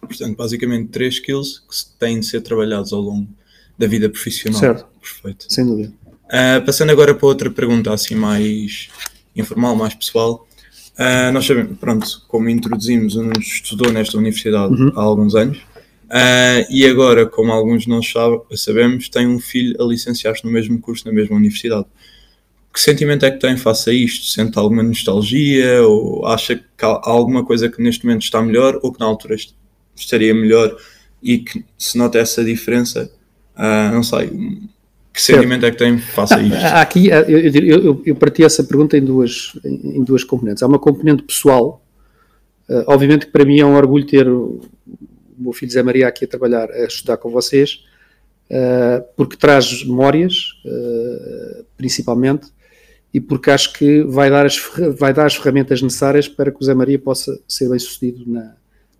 Portanto, 0.01 0.36
basicamente, 0.36 0.89
três 0.89 1.16
skills 1.16 1.60
que 1.60 2.00
têm 2.00 2.20
de 2.20 2.25
ser 2.25 2.42
trabalhados 2.42 2.94
ao 2.94 3.01
longo 3.01 3.28
da 3.78 3.88
vida 3.88 4.10
profissional. 4.10 4.60
Certo. 4.60 4.86
Perfeito. 5.00 5.46
Sem 5.48 5.66
dúvida. 5.66 5.94
Uh, 6.25 6.63
passando 6.66 6.92
agora 6.92 7.13
para 7.13 7.28
outra 7.28 7.50
pergunta, 7.50 7.94
assim 7.94 8.16
mais 8.16 8.89
informal, 9.36 9.75
mais 9.75 9.94
pessoal. 9.94 10.48
Uh, 10.94 11.32
nós 11.32 11.46
sabemos, 11.46 11.78
pronto, 11.78 12.25
como 12.28 12.50
introduzimos, 12.50 13.16
Nuno 13.16 13.39
estudou 13.39 13.92
nesta 13.92 14.18
universidade 14.18 14.74
uhum. 14.74 14.92
há 14.96 15.01
alguns 15.01 15.34
anos 15.34 15.58
uh, 15.58 16.66
e 16.70 16.86
agora, 16.86 17.25
como 17.25 17.54
alguns 17.54 17.84
de 17.84 17.89
nós 17.89 18.12
sabe, 18.12 18.38
sabemos, 18.56 19.08
tem 19.08 19.25
um 19.25 19.39
filho 19.39 19.82
a 19.82 19.86
licenciar-se 19.86 20.44
no 20.44 20.51
mesmo 20.51 20.80
curso, 20.80 21.08
na 21.08 21.13
mesma 21.13 21.38
universidade. 21.38 21.86
Que 22.79 22.83
sentimento 22.83 23.25
é 23.25 23.31
que 23.31 23.39
tem 23.39 23.57
face 23.57 23.89
a 23.89 23.93
isto? 23.93 24.25
Sente 24.27 24.57
alguma 24.57 24.81
nostalgia 24.81 25.83
ou 25.86 26.25
acha 26.25 26.55
que 26.55 26.86
há 26.86 27.01
alguma 27.03 27.43
coisa 27.43 27.67
que 27.67 27.81
neste 27.81 28.05
momento 28.05 28.21
está 28.21 28.41
melhor 28.41 28.79
ou 28.81 28.93
que 28.93 29.01
na 29.01 29.05
altura 29.05 29.36
estaria 29.93 30.33
melhor 30.33 30.77
e 31.21 31.39
que 31.39 31.65
se 31.77 31.98
nota 31.98 32.17
essa 32.17 32.41
diferença? 32.41 33.12
Uh, 33.53 33.93
não 33.93 34.01
sei, 34.01 34.29
que 35.12 35.21
sentimento 35.21 35.65
é 35.65 35.71
que 35.71 35.77
tem 35.77 35.98
face 35.98 36.33
a 36.33 36.41
isto? 36.41 36.55
Aqui, 36.55 37.09
eu, 37.09 37.21
eu, 37.27 38.01
eu 38.05 38.15
parti 38.15 38.45
essa 38.45 38.63
pergunta 38.63 38.98
em 38.98 39.03
duas, 39.03 39.59
em 39.65 40.01
duas 40.01 40.24
componentes. 40.24 40.63
Há 40.63 40.67
uma 40.67 40.79
componente 40.79 41.24
pessoal, 41.24 41.83
uh, 42.69 42.83
obviamente 42.88 43.25
que 43.25 43.31
para 43.33 43.43
mim 43.43 43.59
é 43.59 43.65
um 43.65 43.75
orgulho 43.75 44.05
ter 44.05 44.25
o, 44.25 44.62
o 44.88 45.38
meu 45.38 45.51
filho 45.51 45.69
Zé 45.69 45.83
Maria 45.83 46.07
aqui 46.07 46.24
a 46.24 46.27
trabalhar, 46.29 46.71
a 46.71 46.86
estudar 46.86 47.17
com 47.17 47.29
vocês, 47.29 47.83
uh, 48.50 49.03
porque 49.17 49.36
traz 49.36 49.83
memórias, 49.83 50.53
principalmente, 51.75 52.57
e 53.13 53.20
porque 53.20 53.50
acho 53.50 53.74
que 53.74 54.04
vai 54.04 54.30
dar, 54.30 54.46
as, 54.46 54.58
vai 54.98 55.13
dar 55.13 55.25
as 55.25 55.36
ferramentas 55.36 55.82
necessárias 55.82 56.28
para 56.28 56.51
que 56.51 56.62
o 56.62 56.63
Zé 56.63 56.74
Maria 56.74 57.00
possa 57.00 57.39
ser 57.48 57.70
bem 57.70 57.80
sucedido 57.80 58.24
na, 58.28 58.54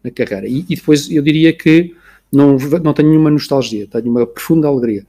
na 0.04 0.12
carreira. 0.12 0.48
E, 0.48 0.66
e 0.70 0.76
depois 0.76 1.10
eu 1.10 1.22
diria 1.22 1.54
que 1.54 1.96
não, 2.32 2.58
não 2.84 2.94
tenho 2.94 3.10
nenhuma 3.10 3.30
nostalgia, 3.30 3.88
tenho 3.88 4.10
uma 4.10 4.26
profunda 4.26 4.68
alegria 4.68 5.06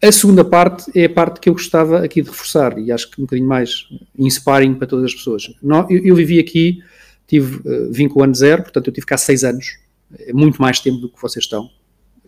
a 0.00 0.12
segunda 0.12 0.44
parte 0.44 0.90
é 0.96 1.06
a 1.06 1.10
parte 1.10 1.40
que 1.40 1.48
eu 1.48 1.52
gostava 1.52 2.04
aqui 2.04 2.22
de 2.22 2.28
reforçar 2.28 2.78
e 2.78 2.92
acho 2.92 3.10
que 3.10 3.20
um 3.20 3.24
bocadinho 3.24 3.48
mais 3.48 3.88
inspiring 4.16 4.74
para 4.74 4.86
todas 4.86 5.06
as 5.06 5.14
pessoas. 5.14 5.52
Eu, 5.90 6.04
eu 6.04 6.14
vivi 6.14 6.38
aqui, 6.38 6.82
tive, 7.26 7.60
vim 7.90 8.08
com 8.08 8.20
o 8.20 8.22
ano 8.22 8.34
zero, 8.34 8.62
portanto 8.62 8.86
eu 8.86 8.92
tive 8.92 9.06
cá 9.06 9.18
seis 9.18 9.42
anos, 9.42 9.76
é 10.20 10.32
muito 10.32 10.62
mais 10.62 10.78
tempo 10.78 10.98
do 10.98 11.08
que 11.08 11.20
vocês 11.20 11.44
estão. 11.44 11.68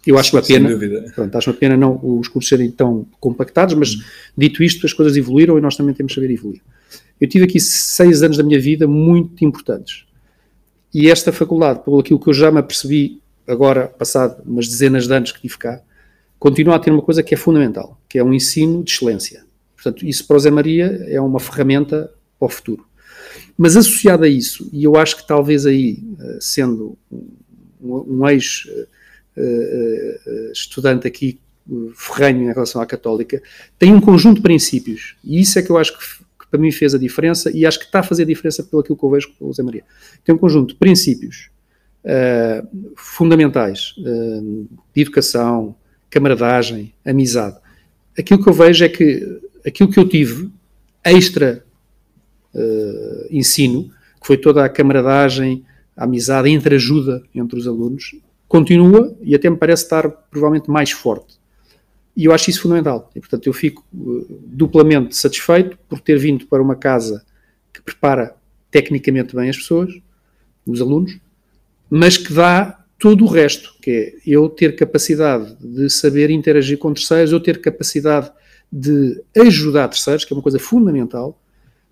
Eu 0.07 0.19
acho 0.19 0.35
uma 0.35 0.43
pena, 0.43 0.69
pronto, 1.15 1.37
acho 1.37 1.51
uma 1.51 1.57
pena 1.57 1.77
não 1.77 2.01
os 2.03 2.27
cursos 2.27 2.49
serem 2.49 2.71
tão 2.71 3.07
compactados, 3.21 3.75
mas 3.75 3.97
dito 4.37 4.63
isto, 4.63 4.87
as 4.87 4.93
coisas 4.93 5.17
evoluíram 5.17 5.59
e 5.59 5.61
nós 5.61 5.77
também 5.77 5.95
temos 5.95 6.13
de 6.13 6.21
saber 6.21 6.33
evoluir. 6.33 6.63
Eu 7.21 7.29
tive 7.29 7.45
aqui 7.45 7.61
seis 7.61 8.23
anos 8.23 8.39
da 8.39 8.43
minha 8.43 8.59
vida 8.59 8.89
muito 8.89 9.45
importantes. 9.45 10.07
E 10.93 11.11
esta 11.11 11.31
faculdade, 11.31 11.85
pelo 11.85 11.99
aquilo 11.99 12.19
que 12.19 12.29
eu 12.29 12.35
já 12.35 12.51
me 12.51 12.59
apercebi 12.59 13.21
agora, 13.47 13.89
passado 13.89 14.43
umas 14.45 14.67
dezenas 14.67 15.07
de 15.07 15.15
anos 15.15 15.33
que 15.33 15.41
tive 15.41 15.59
cá, 15.59 15.81
continua 16.39 16.77
a 16.77 16.79
ter 16.79 16.91
uma 16.91 17.03
coisa 17.03 17.23
que 17.23 17.35
é 17.35 17.37
fundamental, 17.37 18.01
que 18.09 18.19
é 18.19 18.25
um 18.25 18.33
ensino 18.33 18.83
de 18.83 18.91
excelência. 18.91 19.45
Portanto, 19.75 20.07
isso 20.07 20.27
para 20.27 20.37
o 20.37 20.41
Zé 20.41 20.51
Maria 20.51 20.87
é 21.09 21.21
uma 21.21 21.39
ferramenta 21.39 22.11
para 22.39 22.47
o 22.47 22.49
futuro. 22.49 22.87
Mas 23.57 23.77
associado 23.77 24.25
a 24.25 24.29
isso, 24.29 24.69
e 24.73 24.83
eu 24.85 24.97
acho 24.97 25.19
que 25.19 25.27
talvez 25.27 25.67
aí, 25.67 26.03
eh, 26.19 26.39
sendo 26.41 26.97
um, 27.83 28.27
ex-estudante 28.29 29.00
eh, 29.37 30.53
aqui 31.05 31.41
ferrenho 31.95 32.51
em 32.51 32.53
relação 32.53 32.81
à 32.81 32.87
católica, 32.87 33.43
tem 33.79 33.93
um 33.95 34.01
conjunto 34.01 34.37
de 34.37 34.43
princípios, 34.43 35.17
e 35.25 35.41
isso 35.41 35.59
é 35.59 35.63
que 35.63 35.71
eu 35.71 35.79
acho 35.79 35.97
que, 35.97 36.05
que 36.41 36.47
para 36.51 36.59
mim 36.59 36.73
fez 36.73 36.95
a 36.95 36.99
diferença, 36.99 37.51
e 37.55 37.65
acho 37.65 37.79
que 37.79 37.85
está 37.85 38.01
a 38.01 38.03
fazer 38.03 38.23
a 38.23 38.27
diferença 38.27 38.63
pelo 38.63 38.81
aquilo 38.81 38.97
que 38.97 39.05
eu 39.05 39.11
vejo 39.11 39.33
com 39.39 39.47
o 39.47 39.53
Zé 39.53 39.63
Maria. 39.63 39.85
Tem 40.25 40.35
um 40.35 40.39
conjunto 40.39 40.71
de 40.71 40.75
princípios 40.75 41.51
uh, 42.05 42.95
fundamentais 42.97 43.95
uh, 43.99 44.69
de 44.95 45.03
educação, 45.03 45.75
camaradagem, 46.09 46.93
amizade. 47.05 47.57
Aquilo 48.19 48.43
que 48.43 48.49
eu 48.49 48.53
vejo 48.53 48.85
é 48.85 48.89
que 48.89 49.41
aquilo 49.65 49.91
que 49.91 49.99
eu 49.99 50.09
tive 50.09 50.51
extra 51.05 51.65
uh, 52.55 53.27
ensino, 53.31 53.91
que 54.21 54.27
foi 54.27 54.37
toda 54.37 54.65
a 54.65 54.69
camaradagem, 54.69 55.65
a 55.97 56.05
amizade, 56.05 56.49
a 56.49 56.51
entreajuda 56.51 57.23
entre 57.35 57.59
os 57.59 57.67
alunos, 57.67 58.17
continua 58.51 59.17
e 59.23 59.33
até 59.33 59.49
me 59.49 59.57
parece 59.57 59.85
estar 59.85 60.11
provavelmente 60.11 60.69
mais 60.69 60.91
forte. 60.91 61.39
E 62.17 62.25
eu 62.25 62.33
acho 62.33 62.51
isso 62.51 62.63
fundamental. 62.63 63.09
E, 63.15 63.21
portanto, 63.21 63.47
eu 63.47 63.53
fico 63.53 63.87
uh, 63.95 64.27
duplamente 64.45 65.15
satisfeito 65.15 65.79
por 65.89 66.01
ter 66.01 66.19
vindo 66.19 66.49
para 66.49 66.61
uma 66.61 66.75
casa 66.75 67.25
que 67.73 67.81
prepara 67.81 68.35
tecnicamente 68.69 69.37
bem 69.37 69.49
as 69.49 69.57
pessoas, 69.57 69.95
os 70.67 70.81
alunos, 70.81 71.17
mas 71.89 72.17
que 72.17 72.33
dá 72.33 72.85
todo 72.99 73.25
o 73.25 73.29
resto, 73.29 73.73
que 73.81 73.91
é 73.91 74.15
eu 74.27 74.49
ter 74.49 74.75
capacidade 74.75 75.57
de 75.61 75.89
saber 75.89 76.29
interagir 76.29 76.77
com 76.77 76.93
terceiros, 76.93 77.31
eu 77.31 77.39
ter 77.39 77.61
capacidade 77.61 78.33
de 78.71 79.23
ajudar 79.39 79.87
terceiros, 79.87 80.25
que 80.25 80.35
é 80.35 80.37
uma 80.37 80.43
coisa 80.43 80.59
fundamental, 80.59 81.41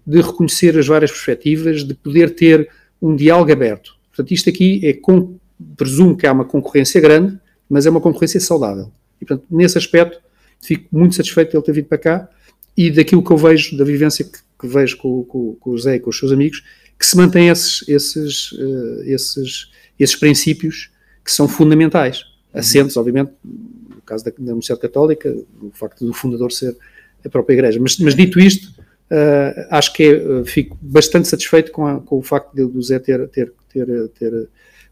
de 0.05 0.21
reconhecer 0.21 0.77
as 0.77 0.89
várias 0.89 1.13
perspectivas, 1.13 1.85
de 1.85 1.95
poder 1.95 2.35
ter 2.35 2.69
um 3.01 3.15
diálogo 3.15 3.53
aberto. 3.53 3.97
Portanto, 4.09 4.33
isto 4.33 4.51
aqui 4.51 4.85
é, 4.85 4.93
com, 4.93 5.38
presumo 5.77 6.17
que 6.17 6.27
há 6.27 6.33
uma 6.33 6.45
concorrência 6.45 7.01
grande, 7.01 7.39
mas 7.69 7.87
é 7.87 7.91
uma 7.91 8.01
concorrência 8.01 8.41
saudável. 8.41 8.91
E, 9.21 9.25
portanto, 9.25 9.47
nesse 9.51 9.77
aspecto, 9.77 10.21
fico 10.61 10.87
muito 10.91 11.15
satisfeito 11.15 11.51
de 11.51 11.57
ele 11.57 11.65
ter 11.65 11.73
vindo 11.73 11.87
para 11.87 11.99
cá 11.99 12.29
e 12.77 12.91
daquilo 12.91 13.23
que 13.23 13.31
eu 13.31 13.37
vejo, 13.37 13.77
da 13.77 13.85
vivência 13.85 14.25
que, 14.25 14.39
que 14.59 14.67
vejo 14.67 14.97
com, 14.99 15.25
com, 15.25 15.55
com, 15.57 15.71
o 15.71 15.79
Zé 15.79 15.97
e 15.97 16.01
com 16.01 16.11
os 16.11 16.19
seus 16.19 16.33
amigos, 16.33 16.63
que 16.99 17.07
se 17.07 17.17
mantém 17.17 17.49
esses, 17.49 17.87
esses, 17.89 18.53
uh, 18.53 19.03
esses, 19.05 19.71
esses 19.99 20.17
princípios 20.17 20.91
que 21.25 21.33
são 21.33 21.47
fundamentais, 21.47 22.25
assentes, 22.53 22.97
obviamente, 22.97 23.33
no 23.45 24.01
caso 24.03 24.25
da, 24.25 24.31
da 24.31 24.53
Universidade 24.53 24.81
Católica, 24.81 25.37
o 25.61 25.71
facto 25.73 26.05
do 26.07 26.13
fundador 26.13 26.53
ser 26.53 26.77
a 27.25 27.29
própria 27.29 27.55
Igreja. 27.55 27.79
Mas, 27.81 27.99
mas 27.99 28.15
dito 28.15 28.39
isto, 28.41 28.69
uh, 29.11 29.67
acho 29.71 29.93
que 29.93 30.05
é, 30.05 30.17
uh, 30.17 30.45
fico 30.45 30.79
bastante 30.81 31.29
satisfeito 31.29 31.71
com, 31.73 31.87
a, 31.87 32.01
com 32.01 32.19
o 32.19 32.23
facto 32.23 32.55
de, 32.55 32.65
do 32.65 32.83
Zé 32.83 32.99
ter, 32.99 33.29
ter, 33.29 33.53
ter, 33.69 34.09
ter 34.09 34.49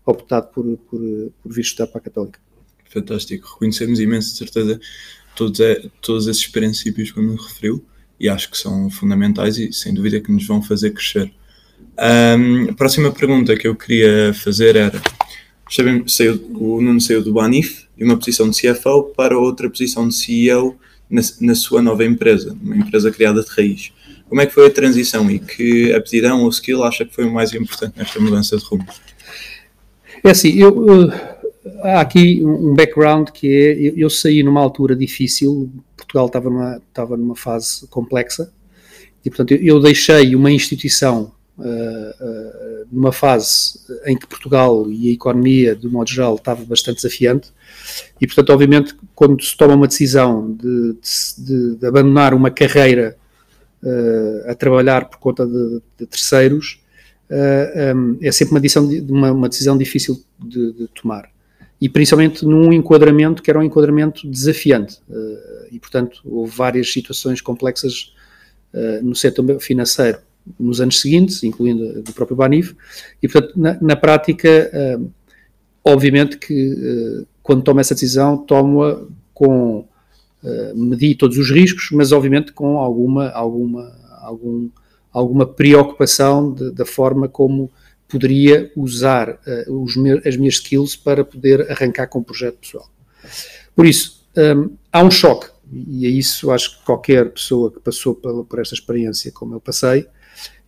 optado 0.07 0.49
por, 0.49 0.65
por, 0.65 1.01
por 1.43 1.53
vir 1.53 1.63
estudar 1.63 1.89
para 1.89 1.99
a 1.99 2.05
Católica. 2.05 2.41
Fantástico, 2.89 3.49
reconhecemos 3.53 4.01
imenso, 4.01 4.31
de 4.31 4.39
certeza, 4.39 4.81
todos, 5.35 5.61
é, 5.61 5.91
todos 6.01 6.27
esses 6.29 6.47
princípios 6.47 7.11
que 7.11 7.21
me 7.21 7.37
referiu 7.37 7.85
e 8.19 8.29
acho 8.29 8.51
que 8.51 8.57
são 8.57 8.89
fundamentais 8.89 9.59
e 9.59 9.73
sem 9.73 9.93
dúvida 9.93 10.21
que 10.21 10.33
nos 10.33 10.47
vão 10.47 10.63
fazer 10.63 10.93
crescer. 10.93 11.31
Um, 11.99 12.71
a 12.71 12.75
próxima 12.75 13.11
pergunta 13.11 13.57
que 13.57 13.69
eu 13.69 13.75
queria 13.75 14.33
fazer 14.33 14.77
era 14.77 15.03
sabemos, 15.71 16.15
saiu, 16.15 16.35
o 16.55 16.81
Nuno 16.81 17.01
saiu 17.01 17.23
do 17.23 17.33
Banif, 17.33 17.87
de 17.97 18.05
uma 18.05 18.17
posição 18.17 18.49
de 18.49 18.57
CFO 18.57 19.13
para 19.17 19.39
outra 19.39 19.69
posição 19.69 20.09
de 20.09 20.15
CEO 20.15 20.79
na, 21.11 21.21
na, 21.41 21.55
sua 21.55 21.83
nova 21.83 22.05
empresa, 22.05 22.57
uma 22.63 22.77
empresa 22.77 23.11
criada 23.11 23.43
de 23.43 23.49
raiz. 23.51 23.93
Como 24.29 24.41
é 24.41 24.47
que 24.47 24.55
foi 24.55 24.67
a 24.67 24.71
transição 24.71 25.31
e 25.31 25.39
que 25.39 25.93
aptidão 25.93 26.43
ou 26.43 26.49
skill 26.49 26.83
acha 26.83 27.05
que 27.05 27.15
foi 27.15 27.25
o 27.25 27.33
mais 27.33 27.53
importante 27.55 27.97
nesta 27.97 28.19
mudança 28.21 28.57
de 28.57 28.65
rumo? 28.65 28.87
É 30.27 30.31
assim, 30.31 30.59
eu, 30.59 31.11
há 31.83 32.01
aqui 32.01 32.45
um 32.45 32.75
background 32.75 33.29
que 33.31 33.47
é, 33.47 33.73
eu, 33.89 33.93
eu, 33.97 34.11
saí 34.11 34.43
numa 34.43 34.61
altura 34.61 34.97
difícil, 34.97 35.71
Portugal 35.97 36.27
estava 36.27 36.51
numa, 36.51 36.83
estava 36.89 37.17
numa 37.17 37.37
fase 37.37 37.87
complexa, 37.87 38.53
e 39.25 39.31
portanto 39.31 39.55
eu, 39.55 39.81
deixei 39.81 40.35
uma 40.35 40.51
instituição 40.51 41.33
numa 42.93 43.13
fase 43.13 43.81
em 44.05 44.17
que 44.17 44.27
Portugal 44.27 44.91
e 44.91 45.09
a 45.09 45.13
economia, 45.13 45.75
de 45.75 45.89
modo 45.89 46.11
geral, 46.11 46.35
estava 46.35 46.65
bastante 46.65 46.97
desafiante, 46.97 47.51
e, 48.21 48.27
portanto, 48.27 48.51
obviamente, 48.51 48.95
quando 49.15 49.43
se 49.43 49.57
toma 49.57 49.75
uma 49.75 49.87
decisão 49.87 50.53
de, 50.53 50.97
de, 51.39 51.77
de 51.77 51.87
abandonar 51.87 52.35
uma 52.35 52.51
carreira 52.51 53.17
uh, 53.83 54.51
a 54.51 54.55
trabalhar 54.55 55.09
por 55.09 55.19
conta 55.19 55.47
de, 55.47 55.81
de 55.99 56.07
terceiros, 56.07 56.81
eh, 57.31 57.95
um, 57.95 58.19
é 58.23 58.31
sempre 58.33 58.55
uma 58.55 58.61
decisão, 58.61 58.89
uma, 59.09 59.33
uma 59.33 59.49
decisão 59.49 59.77
difícil 59.77 60.23
de, 60.39 60.89
tomar. 61.01 61.31
E 61.81 61.89
principalmente 61.89 62.45
num 62.45 62.73
enquadramento 62.73 63.43
que 63.43 63.51
era 63.51 63.59
um 63.59 63.63
enquadramento 63.63 64.29
desafiante. 64.29 64.99
Uh, 65.09 65.67
e, 65.71 65.79
portanto, 65.79 66.21
houve 66.25 66.57
várias 66.57 66.91
situações 66.93 67.41
complexas 67.41 68.15
no 69.03 69.15
setor 69.15 69.59
financeiro 69.59 70.19
nos 70.61 70.83
anos 70.83 71.01
seguintes, 71.01 71.43
incluindo 71.43 72.03
do 72.03 72.13
próprio 72.13 72.37
Banif, 72.37 72.77
e, 73.23 73.27
portanto, 73.27 73.59
na, 73.59 73.79
na 73.81 73.97
prática, 73.97 74.71
obviamente 75.83 76.37
que 76.37 77.25
quando 77.43 77.63
toma 77.63 77.81
essa 77.81 77.95
decisão, 77.95 78.37
toma 78.37 79.09
com 79.33 79.87
uh, 80.43 80.75
medir 80.75 81.15
todos 81.15 81.39
os 81.39 81.51
riscos, 81.51 81.91
mas 81.93 82.11
obviamente 82.11 82.53
com 82.53 82.79
alguma, 82.79 83.29
alguma, 83.29 83.95
algum, 84.23 84.69
alguma 85.17 85.47
preocupação 85.47 86.53
de, 86.53 86.71
da 86.73 86.85
forma 86.85 87.27
como 87.27 87.71
poderia 88.07 88.71
usar 88.77 89.31
uh, 89.31 89.83
os 89.83 89.95
as 90.27 90.37
minhas 90.37 90.55
skills 90.57 90.95
para 90.95 91.25
poder 91.25 91.71
arrancar 91.71 92.07
com 92.07 92.19
o 92.19 92.25
projeto 92.25 92.59
pessoal. 92.59 92.87
Por 93.75 93.87
isso, 93.87 94.23
um, 94.37 94.77
há 94.93 95.03
um 95.03 95.11
choque, 95.11 95.49
e 95.73 96.05
é 96.07 96.11
isso 96.11 96.51
acho 96.51 96.79
que 96.79 96.85
qualquer 96.85 97.31
pessoa 97.31 97.73
que 97.73 97.81
passou 97.81 98.15
por, 98.15 98.45
por 98.45 98.59
esta 98.59 98.75
experiência, 98.75 99.33
como 99.33 99.55
eu 99.55 99.61
passei, 99.61 100.07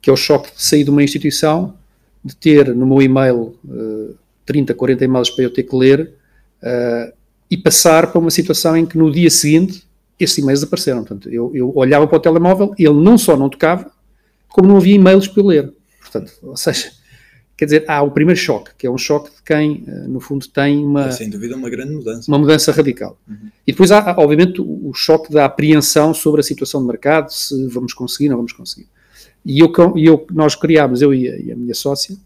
que 0.00 0.08
é 0.08 0.12
o 0.12 0.16
choque 0.16 0.54
de 0.56 0.62
sair 0.62 0.82
de 0.82 0.90
uma 0.90 1.02
instituição, 1.02 1.76
de 2.24 2.34
ter 2.34 2.74
no 2.74 2.86
meu 2.86 3.02
e-mail 3.02 3.54
uh, 3.66 4.16
30, 4.46 4.72
40 4.72 5.04
e-mails 5.04 5.28
para 5.28 5.44
eu 5.44 5.52
ter 5.52 5.64
que 5.64 5.76
ler, 5.76 6.14
uh, 6.62 7.12
e 7.50 7.56
passar 7.58 8.10
para 8.10 8.18
uma 8.18 8.30
situação 8.30 8.74
em 8.74 8.86
que 8.86 8.96
no 8.96 9.12
dia 9.12 9.28
seguinte 9.28 9.86
esses 10.18 10.38
e-mails 10.38 10.62
apareceram. 10.62 11.04
Portanto, 11.04 11.28
eu, 11.28 11.52
eu, 11.54 11.70
olhava 11.76 12.06
para 12.06 12.16
o 12.16 12.20
telemóvel 12.20 12.74
ele 12.78 12.94
não 12.94 13.18
só 13.18 13.36
não 13.36 13.50
tocava, 13.50 13.92
como 14.48 14.68
não 14.68 14.76
havia 14.76 14.94
e-mails 14.94 15.28
para 15.28 15.42
eu 15.42 15.46
ler. 15.46 15.74
Portanto, 16.00 16.32
ou 16.42 16.56
seja, 16.56 16.90
quer 17.56 17.64
dizer, 17.64 17.84
há 17.88 18.00
o 18.02 18.10
primeiro 18.10 18.40
choque, 18.40 18.70
que 18.78 18.86
é 18.86 18.90
um 18.90 18.96
choque 18.96 19.30
de 19.30 19.42
quem, 19.44 19.84
uh, 19.86 20.08
no 20.08 20.20
fundo, 20.20 20.46
tem 20.48 20.84
uma... 20.84 21.08
É, 21.08 21.10
sem 21.10 21.28
dúvida, 21.28 21.56
uma 21.56 21.68
grande 21.68 21.92
mudança. 21.92 22.30
Uma 22.30 22.38
mudança 22.38 22.70
radical. 22.72 23.18
Uhum. 23.28 23.50
E 23.66 23.72
depois 23.72 23.90
há, 23.90 24.14
obviamente, 24.16 24.60
o, 24.60 24.92
choque 24.94 25.32
da 25.32 25.44
apreensão 25.44 26.14
sobre 26.14 26.40
a 26.40 26.44
situação 26.44 26.80
de 26.80 26.86
mercado, 26.86 27.30
se 27.30 27.66
vamos 27.66 27.92
conseguir 27.92 28.26
ou 28.26 28.30
não 28.30 28.36
vamos 28.38 28.52
conseguir. 28.52 28.88
E 29.44 29.58
eu, 29.60 29.72
eu, 29.96 30.26
nós 30.30 30.54
criámos, 30.54 31.02
eu 31.02 31.12
e 31.12 31.28
a, 31.28 31.36
e 31.36 31.52
a 31.52 31.56
minha 31.56 31.74
sócia, 31.74 32.16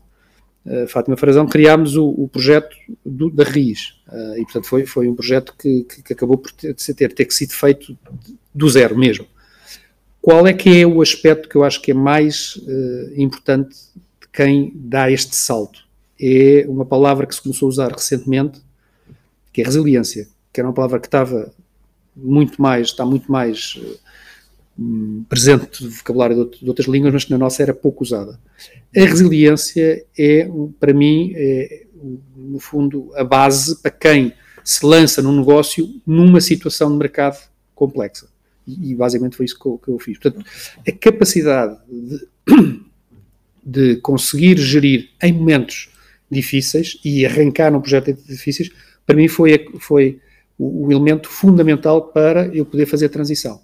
uh, 0.66 0.86
Fátima 0.86 1.16
Frazão, 1.16 1.46
criámos 1.46 1.96
o, 1.96 2.06
o 2.06 2.28
projeto 2.28 2.76
do, 3.04 3.30
da 3.30 3.44
RIS. 3.44 3.94
Uh, 4.08 4.38
e, 4.38 4.44
portanto, 4.44 4.66
foi, 4.66 4.84
foi 4.84 5.08
um 5.08 5.14
projeto 5.14 5.54
que, 5.58 5.84
que, 5.84 6.02
que 6.02 6.12
acabou 6.12 6.36
por 6.36 6.52
ter, 6.52 6.74
ter, 6.74 7.12
ter 7.12 7.32
sido 7.32 7.52
feito 7.52 7.96
do 8.54 8.68
zero 8.68 8.98
mesmo. 8.98 9.26
Qual 10.22 10.46
é 10.46 10.52
que 10.52 10.80
é 10.80 10.86
o 10.86 11.02
aspecto 11.02 11.48
que 11.48 11.56
eu 11.56 11.64
acho 11.64 11.82
que 11.82 11.90
é 11.90 11.94
mais 11.94 12.54
uh, 12.54 13.20
importante 13.20 13.74
de 14.20 14.28
quem 14.32 14.70
dá 14.72 15.10
este 15.10 15.34
salto? 15.34 15.80
É 16.18 16.64
uma 16.68 16.86
palavra 16.86 17.26
que 17.26 17.34
se 17.34 17.42
começou 17.42 17.66
a 17.66 17.70
usar 17.70 17.90
recentemente, 17.90 18.60
que 19.52 19.60
é 19.60 19.64
resiliência, 19.64 20.28
que 20.52 20.60
era 20.60 20.68
uma 20.68 20.74
palavra 20.74 21.00
que 21.00 21.08
estava 21.08 21.52
muito 22.14 22.62
mais, 22.62 22.86
está 22.86 23.04
muito 23.04 23.32
mais 23.32 23.74
uh, 24.78 25.24
presente 25.28 25.82
no 25.82 25.90
vocabulário 25.90 26.44
de, 26.44 26.60
de, 26.60 26.68
outras 26.68 26.86
línguas, 26.86 27.12
mas 27.12 27.24
que 27.24 27.32
na 27.32 27.38
nossa 27.38 27.60
era 27.60 27.74
pouco 27.74 28.04
usada. 28.04 28.38
A 28.96 29.00
resiliência 29.00 30.06
é, 30.16 30.48
para 30.78 30.94
mim, 30.94 31.32
é, 31.34 31.84
no 32.36 32.60
fundo, 32.60 33.10
a 33.16 33.24
base 33.24 33.82
para 33.82 33.90
quem 33.90 34.32
se 34.62 34.86
lança 34.86 35.20
num 35.20 35.36
negócio 35.36 36.00
numa 36.06 36.40
situação 36.40 36.92
de 36.92 36.96
mercado 36.96 37.38
complexa. 37.74 38.31
E, 38.66 38.94
basicamente 38.94 39.36
foi 39.36 39.46
isso 39.46 39.58
que 39.58 39.66
eu, 39.66 39.78
que 39.78 39.90
eu, 39.90 39.98
fiz. 39.98 40.18
Portanto, 40.18 40.44
a 40.86 40.92
capacidade 40.92 41.76
de, 41.88 42.28
de 43.64 43.96
conseguir 43.96 44.58
gerir 44.58 45.10
em 45.22 45.32
momentos 45.32 45.90
difíceis 46.30 46.98
e 47.04 47.26
arrancar 47.26 47.70
num 47.70 47.80
projeto 47.80 48.12
difíceis, 48.26 48.70
para 49.06 49.16
mim 49.16 49.28
foi, 49.28 49.66
foi 49.78 50.20
o, 50.58 50.86
o 50.86 50.92
elemento 50.92 51.28
fundamental 51.28 52.02
para 52.02 52.46
eu 52.48 52.64
poder 52.64 52.86
fazer 52.86 53.06
a 53.06 53.10
transição. 53.10 53.60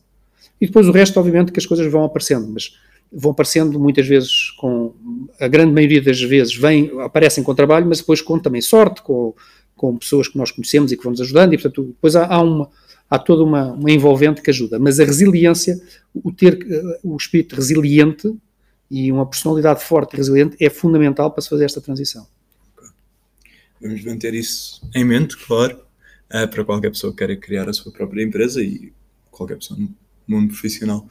E 0.61 0.66
depois 0.66 0.88
o 0.88 0.92
resto, 0.92 1.18
obviamente, 1.18 1.52
que 1.52 1.58
as 1.58 1.66
coisas 1.66 1.90
vão 1.90 2.04
aparecendo, 2.04 2.48
mas 2.48 2.76
vão 3.12 3.32
aparecendo 3.32 3.78
muitas 3.78 4.06
vezes 4.06 4.50
com 4.50 4.94
a 5.40 5.48
grande 5.48 5.72
maioria 5.72 6.02
das 6.02 6.20
vezes 6.20 6.54
vêm, 6.54 6.90
aparecem 7.00 7.42
com 7.42 7.54
trabalho, 7.54 7.87
mas 7.87 7.98
depois 7.98 8.20
com 8.20 8.38
também 8.38 8.61
sorte, 8.61 9.02
com, 9.02 9.34
com 9.76 9.96
pessoas 9.96 10.28
que 10.28 10.37
nós 10.37 10.50
conhecemos 10.50 10.92
e 10.92 10.96
que 10.96 11.02
vão 11.02 11.12
nos 11.12 11.20
ajudando, 11.20 11.54
e 11.54 11.56
portanto 11.56 11.84
depois 11.84 12.16
há, 12.16 12.26
há 12.26 12.42
uma 12.42 12.68
há 13.10 13.18
toda 13.18 13.42
uma, 13.42 13.72
uma 13.72 13.90
envolvente 13.90 14.42
que 14.42 14.50
ajuda, 14.50 14.78
mas 14.78 15.00
a 15.00 15.04
resiliência, 15.04 15.80
o 16.14 16.32
ter 16.32 16.58
o 17.02 17.16
espírito 17.16 17.56
resiliente 17.56 18.34
e 18.90 19.10
uma 19.12 19.26
personalidade 19.26 19.82
forte 19.84 20.14
e 20.14 20.16
resiliente 20.16 20.56
é 20.60 20.70
fundamental 20.70 21.30
para 21.30 21.42
se 21.42 21.48
fazer 21.48 21.64
esta 21.64 21.80
transição. 21.80 22.26
Vamos 23.80 24.04
manter 24.04 24.34
isso 24.34 24.82
em 24.94 25.04
mente, 25.04 25.36
claro, 25.36 25.78
eh, 26.30 26.46
para 26.46 26.64
qualquer 26.64 26.90
pessoa 26.90 27.12
que 27.12 27.18
queira 27.18 27.36
criar 27.36 27.68
a 27.68 27.72
sua 27.72 27.92
própria 27.92 28.22
empresa 28.22 28.60
e 28.60 28.92
qualquer 29.30 29.56
pessoa 29.56 29.78
no 29.78 29.94
mundo 30.26 30.48
profissional. 30.48 31.06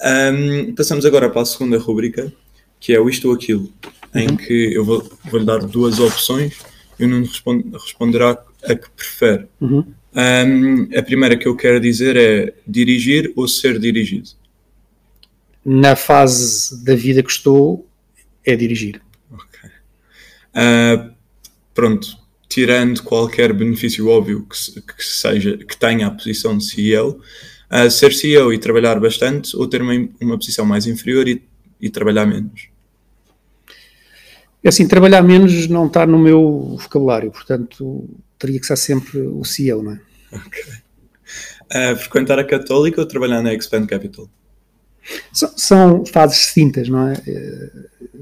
Um, 0.00 0.74
passamos 0.74 1.04
agora 1.04 1.28
para 1.30 1.42
a 1.42 1.46
segunda 1.46 1.78
rubrica, 1.78 2.32
que 2.78 2.92
é 2.92 3.00
o 3.00 3.08
isto 3.08 3.28
ou 3.28 3.34
aquilo, 3.34 3.72
em 4.14 4.36
que 4.36 4.72
eu 4.74 4.84
vou, 4.84 5.02
vou-lhe 5.24 5.46
dar 5.46 5.58
duas 5.58 5.98
opções 5.98 6.58
e 6.98 7.04
o 7.04 7.08
Nuno 7.08 7.26
responde, 7.26 7.68
responderá 7.72 8.36
a 8.66 8.74
que 8.74 8.90
prefere. 8.90 9.46
Uhum. 9.60 9.84
Um, 10.14 10.88
a 10.96 11.02
primeira 11.02 11.36
que 11.36 11.46
eu 11.46 11.56
quero 11.56 11.80
dizer 11.80 12.16
é 12.16 12.54
dirigir 12.66 13.32
ou 13.34 13.48
ser 13.48 13.78
dirigido. 13.78 14.30
Na 15.64 15.96
fase 15.96 16.84
da 16.84 16.94
vida 16.94 17.22
que 17.22 17.30
estou, 17.30 17.88
é 18.44 18.54
dirigir. 18.54 19.00
Ok. 19.32 19.70
Uh, 20.54 21.12
pronto, 21.74 22.16
tirando 22.48 23.02
qualquer 23.02 23.52
benefício 23.52 24.08
óbvio 24.08 24.46
que, 24.46 24.80
que, 24.80 25.04
seja, 25.04 25.56
que 25.56 25.76
tenha 25.76 26.06
a 26.06 26.10
posição 26.10 26.56
de 26.56 26.64
CEO, 26.64 27.20
uh, 27.70 27.90
ser 27.90 28.12
CEO 28.12 28.52
e 28.52 28.58
trabalhar 28.58 29.00
bastante 29.00 29.56
ou 29.56 29.66
ter 29.66 29.82
uma, 29.82 29.94
uma 30.20 30.38
posição 30.38 30.64
mais 30.64 30.86
inferior 30.86 31.26
e, 31.26 31.42
e 31.80 31.90
trabalhar 31.90 32.26
menos? 32.26 32.68
É 34.62 34.68
assim, 34.68 34.86
trabalhar 34.86 35.22
menos 35.22 35.66
não 35.68 35.86
está 35.86 36.06
no 36.06 36.18
meu 36.18 36.76
vocabulário, 36.80 37.30
portanto 37.30 38.08
teria 38.44 38.60
que 38.60 38.66
ser 38.66 38.76
sempre 38.76 39.18
o 39.20 39.42
CEO, 39.42 39.82
não 39.82 39.92
é? 39.92 40.00
Ok. 40.32 40.62
Uh, 41.64 41.96
frequentar 41.96 42.38
a 42.38 42.44
Católica 42.44 43.00
ou 43.00 43.06
trabalhar 43.06 43.42
na 43.42 43.54
Expand 43.54 43.86
Capital? 43.86 44.28
São, 45.32 45.52
são, 45.56 46.06
fases 46.06 46.38
distintas, 46.38 46.88
não 46.88 47.08
é? 47.08 47.14
Eh, 47.26 47.70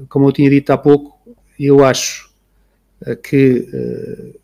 como 0.09 0.27
eu 0.27 0.31
tinha 0.31 0.49
dito 0.49 0.71
há 0.71 0.77
pouco, 0.77 1.17
eu 1.57 1.83
acho 1.83 2.29
eh, 3.05 3.15
que 3.15 3.69
uh, 3.73 4.39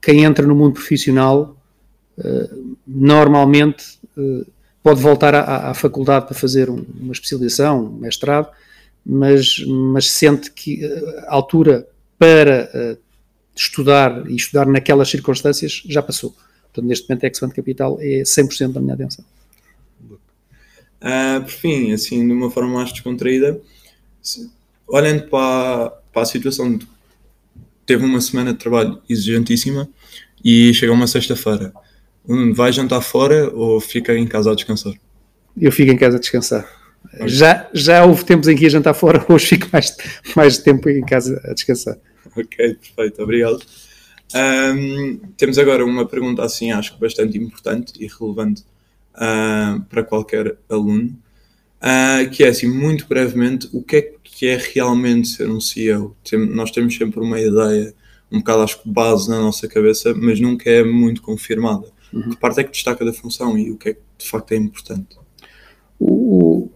quem 0.00 0.22
entra 0.22 0.46
no 0.46 0.54
mundo 0.54 0.74
profissional 0.74 1.56
uh, 2.18 2.76
normalmente 2.86 4.00
pode 4.82 5.00
voltar 5.00 5.34
à, 5.34 5.70
à, 5.70 5.74
faculdade 5.74 6.26
para 6.26 6.34
fazer 6.34 6.68
um, 6.68 6.84
uma 7.00 7.12
especialização, 7.12 7.86
um 7.86 7.98
mestrado, 7.98 8.48
mas, 9.04 9.64
mas 9.66 10.10
sente 10.10 10.50
que 10.50 10.84
a 11.26 11.34
altura 11.34 11.88
para 12.18 12.98
estudar 13.54 14.30
e 14.30 14.36
estudar 14.36 14.66
naquelas 14.66 15.08
circunstâncias 15.08 15.82
já 15.86 16.02
passou. 16.02 16.34
Portanto, 16.62 16.88
neste 16.88 17.08
momento, 17.08 17.24
a 17.24 17.26
Excellent 17.28 17.54
Capital 17.54 17.98
é 18.00 18.22
100% 18.22 18.72
da 18.72 18.80
minha 18.80 18.94
atenção. 18.94 19.24
Uh, 21.02 21.42
por 21.42 21.50
fim, 21.50 21.92
assim, 21.92 22.26
de 22.26 22.32
uma 22.32 22.50
forma 22.50 22.74
mais 22.74 22.92
descontraída, 22.92 23.60
olhando 24.86 25.24
para, 25.28 25.90
para 26.12 26.22
a 26.22 26.24
situação, 26.24 26.76
de, 26.76 26.86
teve 27.84 28.04
uma 28.04 28.20
semana 28.20 28.52
de 28.52 28.58
trabalho 28.58 29.02
exigentíssima 29.08 29.88
e 30.44 30.72
chega 30.72 30.92
uma 30.92 31.06
sexta-feira. 31.06 31.72
Vai 32.54 32.72
jantar 32.72 33.00
fora 33.00 33.50
ou 33.52 33.80
fica 33.80 34.16
em 34.16 34.26
casa 34.26 34.52
a 34.52 34.54
descansar? 34.54 34.94
Eu 35.60 35.72
fico 35.72 35.90
em 35.90 35.96
casa 35.96 36.16
a 36.16 36.20
descansar. 36.20 36.68
Já, 37.26 37.68
já 37.74 38.04
houve 38.04 38.24
tempos 38.24 38.46
em 38.46 38.56
que 38.56 38.62
ia 38.62 38.70
jantar 38.70 38.94
fora, 38.94 39.24
hoje 39.28 39.46
fico 39.46 39.68
mais, 39.72 39.96
mais 40.36 40.58
tempo 40.58 40.88
em 40.88 41.04
casa 41.04 41.40
a 41.44 41.52
descansar. 41.52 41.98
Ok, 42.36 42.74
perfeito, 42.74 43.22
obrigado. 43.22 43.60
Um, 44.34 45.18
temos 45.36 45.58
agora 45.58 45.84
uma 45.84 46.06
pergunta 46.06 46.42
assim, 46.42 46.70
acho 46.70 46.94
que 46.94 47.00
bastante 47.00 47.36
importante 47.36 47.92
e 48.02 48.06
relevante 48.06 48.64
uh, 49.14 49.82
para 49.90 50.02
qualquer 50.02 50.56
aluno, 50.68 51.16
uh, 51.82 52.30
que 52.30 52.44
é 52.44 52.48
assim, 52.48 52.68
muito 52.68 53.06
brevemente, 53.06 53.68
o 53.72 53.82
que 53.82 53.96
é 53.96 54.12
que 54.22 54.46
é 54.46 54.56
realmente 54.56 55.28
ser 55.28 55.50
um 55.50 55.60
CEO? 55.60 56.16
Tem, 56.28 56.38
nós 56.38 56.70
temos 56.70 56.96
sempre 56.96 57.20
uma 57.20 57.38
ideia, 57.38 57.94
um 58.30 58.38
bocado 58.38 58.62
acho 58.62 58.82
que 58.82 58.88
base 58.88 59.28
na 59.28 59.40
nossa 59.40 59.68
cabeça, 59.68 60.14
mas 60.14 60.40
nunca 60.40 60.70
é 60.70 60.82
muito 60.82 61.20
confirmada. 61.20 61.86
Uhum. 62.12 62.30
Que 62.30 62.36
parte 62.36 62.60
é 62.60 62.64
que 62.64 62.70
destaca 62.70 63.04
da 63.04 63.12
função 63.12 63.58
e 63.58 63.70
o 63.70 63.76
que 63.76 63.90
é 63.90 63.94
que 63.94 64.00
de 64.18 64.28
facto 64.28 64.52
é 64.52 64.56
importante? 64.56 65.16
O, 65.98 66.70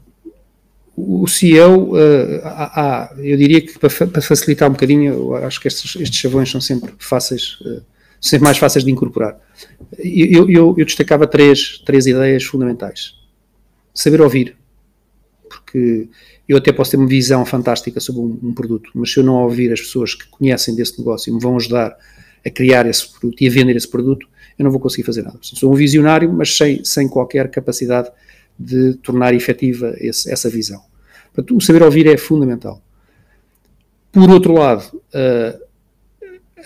o 0.96 1.26
CEO, 1.26 1.92
uh, 1.92 2.40
há, 2.42 2.80
há, 2.80 3.14
eu 3.18 3.37
diria 3.37 3.61
que 3.61 3.78
para, 3.78 3.90
facilitar 4.22 4.66
um 4.68 4.72
bocadinho, 4.72 5.35
acho 5.35 5.61
que 5.61 5.68
estes, 5.68 5.94
estes 6.00 6.18
chavões 6.18 6.50
são 6.50 6.61
sempre 6.61 6.90
fáceis, 6.98 7.59
uh, 7.61 7.82
sempre 8.18 8.44
mais 8.44 8.56
fáceis 8.56 8.82
de 8.82 8.90
incorporar. 8.90 9.38
Eu, 9.98 10.48
eu, 10.48 10.74
eu, 10.78 10.85
destacava 10.87 11.26
três, 11.26 11.82
três 11.85 12.06
ideias 12.06 12.44
fundamentais. 12.44 13.14
Saber 13.92 14.22
ouvir, 14.22 14.56
porque 15.50 16.09
eu 16.48 16.56
até 16.56 16.72
posso 16.72 16.92
ter 16.92 16.96
uma 16.96 17.06
visão 17.06 17.44
fantástica 17.44 18.00
sobre 18.00 18.22
um, 18.22 18.38
um, 18.42 18.54
produto, 18.54 18.90
mas 18.94 19.12
se 19.12 19.18
eu 19.20 19.24
não 19.24 19.35
ouvir 19.42 19.70
as 19.72 19.80
pessoas 19.80 20.14
que 20.14 20.26
conhecem 20.28 20.74
desse 20.74 20.98
negócio 20.98 21.30
e 21.30 21.35
me 21.35 21.40
vão 21.40 21.56
ajudar 21.56 21.94
a 22.44 22.50
criar 22.50 22.87
esse 22.87 23.11
produto 23.11 23.42
e 23.42 23.48
a 23.48 23.50
vender 23.50 23.76
esse 23.76 23.88
produto, 23.88 24.26
eu 24.59 24.64
não 24.64 24.70
vou 24.70 24.80
conseguir 24.80 25.02
fazer 25.02 25.22
nada. 25.22 25.38
Sou 25.42 25.70
um 25.70 25.74
visionário, 25.74 26.32
mas 26.32 26.56
sem, 26.56 26.82
sem 26.85 27.06
qualquer 27.06 27.50
capacidade 27.50 28.09
de 28.09 28.14
tornar 29.03 29.35
efetiva 29.35 29.95
esse, 29.99 30.31
essa 30.31 30.49
visão. 30.49 30.83
Portanto, 31.33 31.57
o 31.57 31.61
saber 31.61 31.83
ouvir 31.83 32.07
é 32.07 32.16
fundamental. 32.16 32.83
Por 34.11 34.31
outro 34.31 34.55
lado, 34.55 35.01
a, 35.14 35.57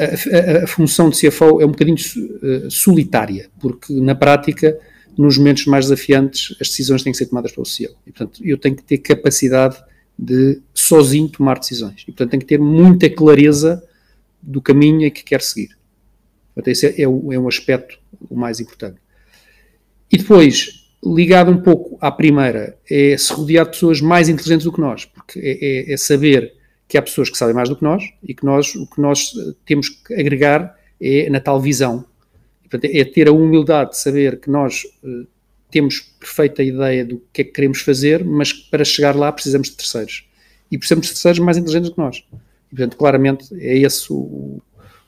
a, 0.01 0.65
a 0.65 0.67
função 0.67 1.11
de 1.11 1.21
CFO 1.21 1.61
é 1.61 1.67
um 1.67 1.73
bocadinho 1.73 1.97
uh, 1.97 2.71
solitária, 2.71 3.51
porque 3.59 3.93
na 3.93 4.15
prática, 4.15 4.79
nos 5.19 5.37
momentos 5.37 5.67
mais 5.67 5.87
desafiantes, 5.87 6.57
as 6.61 6.69
decisões 6.69 7.03
têm 7.03 7.13
que 7.13 7.19
ser 7.19 7.27
tomadas 7.27 7.53
pelo 7.53 7.67
CEO. 7.67 7.95
E, 8.07 8.13
portanto, 8.13 8.41
eu 8.45 8.57
tenho 8.57 8.77
que 8.77 8.85
ter 8.85 8.99
capacidade 8.99 9.77
de 10.17 10.61
sozinho 10.73 11.29
tomar 11.29 11.59
decisões. 11.59 12.03
E, 12.03 12.07
portanto, 12.13 12.31
tenho 12.31 12.41
que 12.41 12.47
ter 12.47 12.59
muita 12.59 13.11
clareza 13.11 13.83
do 14.41 14.63
caminho 14.63 15.11
que 15.11 15.25
quer 15.25 15.43
seguir. 15.43 15.77
Portanto, 16.55 16.69
esse 16.69 16.87
é, 16.87 17.01
é, 17.01 17.03
é 17.03 17.09
um 17.09 17.49
aspecto 17.49 17.99
o 18.29 18.37
mais 18.37 18.61
importante. 18.61 18.99
E 20.13 20.17
depois, 20.17 20.80
ligado 21.05 21.51
um 21.51 21.59
pouco 21.59 21.97
à 22.01 22.11
primeira, 22.11 22.77
é 22.89 23.17
se 23.17 23.33
rodear 23.33 23.65
de 23.65 23.73
pessoas 23.73 24.01
mais 24.01 24.29
inteligentes 24.29 24.65
do 24.65 24.73
que 24.73 24.81
nós, 24.81 25.07
porque 25.07 25.39
é, 25.39 25.91
é, 25.91 25.93
é, 25.95 25.97
saber 25.97 26.53
que 26.87 26.99
há 26.99 27.03
pessoas 27.03 27.31
que 27.31 27.39
sabem 27.39 27.55
mais 27.55 27.69
do 27.69 27.77
que 27.77 27.83
nós 27.83 28.05
e 28.23 28.35
que 28.35 28.45
nós, 28.45 28.75
o 28.75 28.87
que 28.87 29.01
nós 29.01 29.33
eh, 29.37 29.55
temos 29.65 29.89
que 29.89 30.13
agregar 30.15 30.77
é 31.01 31.31
na 31.31 31.41
tal 31.41 31.61
visão. 31.61 32.05
portanto, 32.63 32.91
é 32.93 33.05
ter 33.05 33.29
a 33.29 33.33
humildade 33.33 33.91
de 33.91 33.99
saber 33.99 34.41
que 34.41 34.51
nós 34.51 34.85
uh, 35.03 35.27
temos 35.71 36.01
perfeita 36.19 36.63
ideia 36.63 37.05
do 37.05 37.23
que 37.33 37.43
é 37.43 37.45
que 37.45 37.53
queremos 37.53 37.81
fazer, 37.81 38.25
mas 38.25 38.53
para 38.53 38.85
chegar 38.85 39.15
lá 39.15 39.31
precisamos 39.31 39.71
de 39.71 39.77
terceiros. 39.77 40.29
E 40.71 40.77
precisamos 40.77 41.07
de 41.07 41.13
terceiros 41.13 41.39
mais 41.39 41.57
inteligentes 41.57 41.91
do 41.91 41.95
que 41.95 42.01
nós. 42.01 42.25
E, 42.73 42.77
portanto, 42.77 42.97
claramente 42.97 43.55
é 43.55 43.79
esse 43.79 44.13
o, 44.13 44.61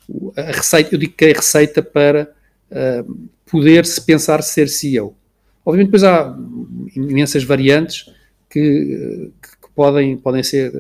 o, 0.09 0.33
a 0.37 0.53
receita, 0.53 0.95
eu 0.95 0.99
digo 0.99 1.15
que 1.15 1.25
é 1.27 1.33
a 1.33 1.37
receita 1.37 1.83
para 1.83 2.33
uh, 2.71 3.29
poder-se 3.45 4.01
pensar 4.01 4.41
ser 4.43 4.69
CEO 4.69 5.17
Obviamente, 5.65 5.89
depois 5.89 6.05
há 6.05 6.37
imensas 6.95 7.45
variantes 7.45 8.11
que, 8.51 9.31
que, 9.41 9.69
podem, 9.75 10.17
podem 10.17 10.43
ser 10.43 10.73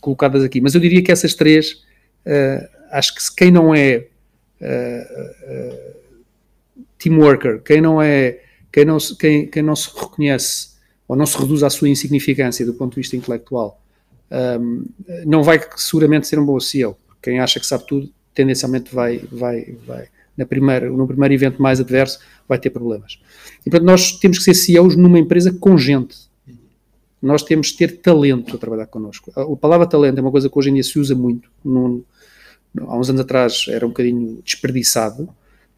colocadas 0.00 0.42
aqui, 0.42 0.60
mas 0.60 0.74
eu 0.74 0.80
diria 0.80 1.02
que 1.02 1.12
essas 1.12 1.34
três, 1.34 1.84
uh, 2.26 2.68
acho 2.90 3.14
que 3.14 3.20
quem 3.36 3.50
não 3.50 3.74
é 3.74 4.06
uh, 4.60 5.96
team 6.98 7.18
worker, 7.18 7.62
quem 7.62 7.80
não 7.80 8.02
é, 8.02 8.40
quem 8.72 8.84
não, 8.84 8.98
se, 8.98 9.16
quem, 9.16 9.46
quem 9.46 9.62
não 9.62 9.76
se 9.76 9.88
reconhece 9.94 10.76
ou 11.08 11.16
não 11.16 11.26
se 11.26 11.38
reduz 11.38 11.62
à 11.62 11.70
sua 11.70 11.88
insignificância 11.88 12.66
do 12.66 12.74
ponto 12.74 12.94
de 12.94 13.00
vista 13.00 13.16
intelectual, 13.16 13.80
um, 14.60 14.84
não 15.24 15.42
vai 15.42 15.60
seguramente 15.76 16.26
ser 16.26 16.38
um 16.38 16.44
bom 16.44 16.58
CEO. 16.58 16.96
Quem 17.22 17.38
acha 17.38 17.60
que 17.60 17.66
sabe 17.66 17.86
tudo, 17.86 18.10
tendencialmente 18.34 18.92
vai, 18.94 19.18
vai, 19.30 19.76
vai 19.86 20.08
na 20.36 20.44
primeira, 20.44 20.90
no 20.90 21.06
primeiro 21.06 21.34
evento 21.34 21.62
mais 21.62 21.80
adverso, 21.80 22.18
vai 22.48 22.58
ter 22.58 22.70
problemas. 22.70 23.18
E, 23.64 23.70
portanto, 23.70 23.86
nós 23.86 24.12
temos 24.12 24.38
que 24.38 24.44
ser 24.44 24.54
CEOs 24.54 24.96
numa 24.96 25.18
empresa 25.18 25.52
com 25.52 25.76
gente. 25.78 26.16
Nós 27.20 27.42
temos 27.42 27.70
que 27.70 27.78
ter 27.78 27.98
talento 27.98 28.56
a 28.56 28.58
trabalhar 28.58 28.86
connosco. 28.86 29.32
A 29.34 29.56
palavra 29.56 29.86
talento 29.86 30.18
é 30.18 30.20
uma 30.20 30.30
coisa 30.30 30.48
que 30.48 30.58
hoje 30.58 30.70
em 30.70 30.74
dia 30.74 30.82
se 30.82 30.98
usa 30.98 31.14
muito. 31.14 31.50
Há 32.78 32.96
uns 32.96 33.08
anos 33.08 33.22
atrás 33.22 33.66
era 33.68 33.84
um 33.86 33.88
bocadinho 33.88 34.40
desperdiçado, 34.44 35.28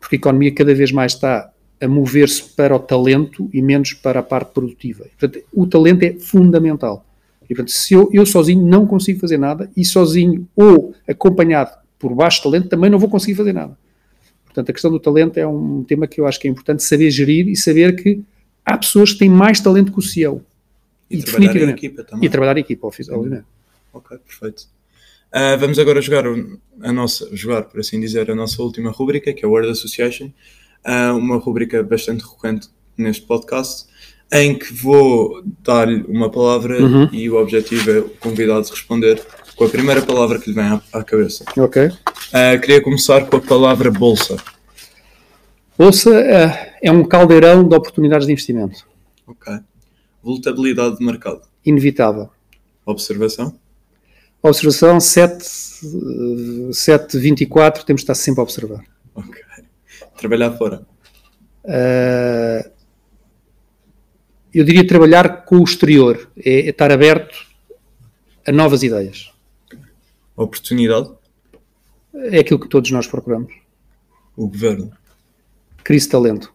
porque 0.00 0.16
a 0.16 0.18
economia 0.18 0.52
cada 0.52 0.74
vez 0.74 0.90
mais 0.90 1.12
está 1.12 1.50
a 1.80 1.86
mover-se 1.86 2.42
para 2.42 2.74
o 2.74 2.78
talento 2.78 3.48
e 3.52 3.62
menos 3.62 3.92
para 3.92 4.20
a 4.20 4.22
parte 4.22 4.52
produtiva. 4.52 5.06
Portanto, 5.18 5.44
o 5.52 5.66
talento 5.66 6.02
é 6.02 6.14
fundamental. 6.14 7.04
E, 7.44 7.54
portanto, 7.54 7.70
se 7.70 7.94
eu, 7.94 8.10
eu 8.12 8.26
sozinho 8.26 8.66
não 8.66 8.86
consigo 8.86 9.20
fazer 9.20 9.38
nada 9.38 9.70
e 9.76 9.84
sozinho 9.84 10.46
ou 10.54 10.92
acompanhado 11.06 11.70
por 11.98 12.14
baixo 12.14 12.42
talento 12.42 12.68
também 12.68 12.90
não 12.90 12.98
vou 12.98 13.08
conseguir 13.08 13.34
fazer 13.34 13.52
nada. 13.52 13.76
Portanto, 14.58 14.70
a 14.70 14.72
questão 14.72 14.90
do 14.90 14.98
talento 14.98 15.36
é 15.36 15.46
um 15.46 15.84
tema 15.84 16.08
que 16.08 16.20
eu 16.20 16.26
acho 16.26 16.40
que 16.40 16.48
é 16.48 16.50
importante 16.50 16.82
saber 16.82 17.12
gerir 17.12 17.46
e 17.46 17.54
saber 17.54 17.94
que 17.94 18.20
há 18.64 18.76
pessoas 18.76 19.12
que 19.12 19.20
têm 19.20 19.28
mais 19.28 19.60
talento 19.60 19.92
que 19.92 19.98
o 20.00 20.02
CEO. 20.02 20.44
E, 21.08 21.18
e 21.18 21.22
trabalhar 21.22 21.54
em 21.54 21.70
equipa 21.70 22.02
também. 22.02 22.26
E 22.26 22.28
trabalhar 22.28 22.56
em 22.56 22.60
equipa, 22.60 22.88
obviamente. 22.88 23.44
Ok, 23.92 24.18
perfeito. 24.18 24.64
Uh, 25.32 25.56
vamos 25.60 25.78
agora 25.78 26.00
jogar 26.00 26.24
a 26.82 26.92
nossa, 26.92 27.28
jogar, 27.36 27.62
por 27.64 27.78
assim 27.78 28.00
dizer, 28.00 28.28
a 28.28 28.34
nossa 28.34 28.60
última 28.60 28.90
rubrica, 28.90 29.32
que 29.32 29.44
é 29.44 29.48
o 29.48 29.52
Word 29.52 29.70
Association. 29.70 30.32
Uh, 30.84 31.16
uma 31.16 31.36
rubrica 31.36 31.80
bastante 31.84 32.24
recorrente 32.24 32.68
neste 32.96 33.26
podcast, 33.26 33.86
em 34.32 34.58
que 34.58 34.72
vou 34.74 35.40
dar-lhe 35.62 36.02
uma 36.08 36.28
palavra 36.30 36.82
uhum. 36.82 37.08
e 37.12 37.30
o 37.30 37.40
objetivo 37.40 37.90
é 37.92 37.98
o 38.00 38.08
convidado 38.08 38.68
responder 38.68 39.24
com 39.58 39.64
a 39.64 39.68
primeira 39.68 40.00
palavra 40.00 40.38
que 40.38 40.48
lhe 40.48 40.54
vem 40.54 40.64
à, 40.64 40.80
à 40.92 41.02
cabeça. 41.02 41.44
Ok. 41.56 41.86
Uh, 41.86 42.60
queria 42.60 42.80
começar 42.80 43.26
com 43.26 43.36
a 43.36 43.40
palavra 43.40 43.90
bolsa. 43.90 44.36
Bolsa 45.76 46.10
uh, 46.10 46.76
é 46.80 46.92
um 46.92 47.02
caldeirão 47.04 47.66
de 47.66 47.74
oportunidades 47.74 48.24
de 48.24 48.32
investimento. 48.32 48.86
Ok. 49.26 49.52
Volatilidade 50.22 50.98
de 50.98 51.04
mercado. 51.04 51.42
Inevitável. 51.66 52.30
Observação. 52.86 53.58
Observação 54.40 55.00
7, 55.00 55.44
724, 56.72 57.84
temos 57.84 58.02
de 58.02 58.04
estar 58.04 58.14
sempre 58.14 58.40
a 58.40 58.44
observar. 58.44 58.84
Ok. 59.12 59.42
Trabalhar 60.16 60.52
fora. 60.52 60.86
Uh, 61.64 62.70
eu 64.54 64.64
diria 64.64 64.86
trabalhar 64.86 65.44
com 65.44 65.56
o 65.56 65.64
exterior, 65.64 66.30
é, 66.38 66.60
é 66.60 66.68
estar 66.68 66.92
aberto 66.92 67.34
a 68.46 68.52
novas 68.52 68.84
ideias. 68.84 69.36
Oportunidade? 70.38 71.10
É 72.14 72.38
aquilo 72.38 72.60
que 72.60 72.68
todos 72.68 72.92
nós 72.92 73.08
procuramos. 73.08 73.52
O 74.36 74.46
governo. 74.46 74.92
Crise 75.82 76.06
de 76.06 76.12
talento. 76.12 76.54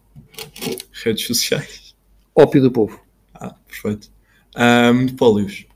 Redes 1.04 1.26
sociais. 1.26 1.94
Ópio 2.34 2.62
do 2.62 2.72
povo. 2.72 2.98
Ah, 3.34 3.54
perfeito. 3.68 4.10
Uh, 4.56 4.94
monopólios. 4.94 5.66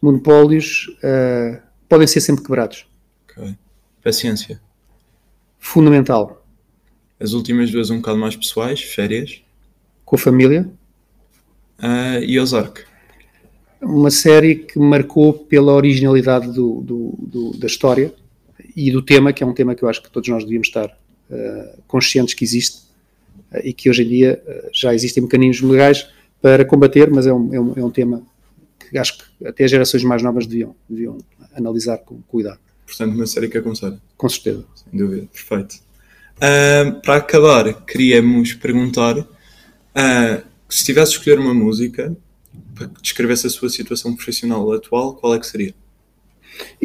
Monopólios 0.00 0.86
uh, 1.04 1.60
podem 1.86 2.06
ser 2.06 2.22
sempre 2.22 2.42
quebrados. 2.42 2.86
Ok. 3.24 3.54
Paciência. 4.02 4.58
Fundamental. 5.58 6.42
As 7.20 7.34
últimas 7.34 7.70
duas 7.70 7.90
um 7.90 7.98
bocado 7.98 8.16
mais 8.16 8.34
pessoais, 8.34 8.80
férias. 8.80 9.42
Com 10.06 10.16
a 10.16 10.18
família. 10.18 10.72
Uh, 11.78 12.24
e 12.24 12.40
Ozark 12.40 12.91
uma 13.82 14.10
série 14.10 14.54
que 14.54 14.78
marcou 14.78 15.32
pela 15.32 15.72
originalidade 15.72 16.46
do, 16.52 16.80
do, 16.80 17.14
do, 17.18 17.58
da 17.58 17.66
história 17.66 18.14
e 18.76 18.90
do 18.90 19.02
tema, 19.02 19.32
que 19.32 19.42
é 19.42 19.46
um 19.46 19.52
tema 19.52 19.74
que 19.74 19.82
eu 19.82 19.88
acho 19.88 20.02
que 20.02 20.10
todos 20.10 20.28
nós 20.28 20.44
devíamos 20.44 20.68
estar 20.68 20.86
uh, 20.86 21.82
conscientes 21.86 22.34
que 22.34 22.44
existe 22.44 22.82
uh, 23.52 23.60
e 23.62 23.72
que 23.72 23.90
hoje 23.90 24.04
em 24.04 24.08
dia 24.08 24.42
uh, 24.46 24.68
já 24.72 24.94
existem 24.94 25.22
mecanismos 25.22 25.70
legais 25.70 26.08
para 26.40 26.64
combater, 26.64 27.10
mas 27.10 27.26
é 27.26 27.32
um, 27.32 27.54
é 27.54 27.60
um, 27.60 27.72
é 27.76 27.84
um 27.84 27.90
tema 27.90 28.22
que 28.88 28.96
acho 28.96 29.18
que 29.18 29.46
até 29.46 29.64
as 29.64 29.70
gerações 29.70 30.04
mais 30.04 30.22
novas 30.22 30.46
deviam, 30.46 30.74
deviam 30.88 31.18
analisar 31.54 31.98
com 31.98 32.20
cuidado. 32.28 32.58
Portanto, 32.86 33.14
uma 33.14 33.26
série 33.26 33.48
que 33.48 33.58
aconselho. 33.58 34.00
Com 34.16 34.28
certeza. 34.28 34.64
Sem 34.74 34.98
dúvida, 34.98 35.26
perfeito. 35.32 35.76
para 37.02 37.16
acabar, 37.16 37.84
queríamos 37.86 38.52
perguntar 38.54 39.26
se 40.68 40.84
tivesse 40.84 41.12
escolher 41.12 41.38
uma 41.38 41.54
música 41.54 42.14
descrevesse 43.00 43.46
a 43.46 43.50
sua 43.50 43.68
situação 43.68 44.14
profissional 44.14 44.70
atual, 44.72 45.14
qual 45.14 45.34
é 45.34 45.38
que 45.38 45.46
seria? 45.46 45.74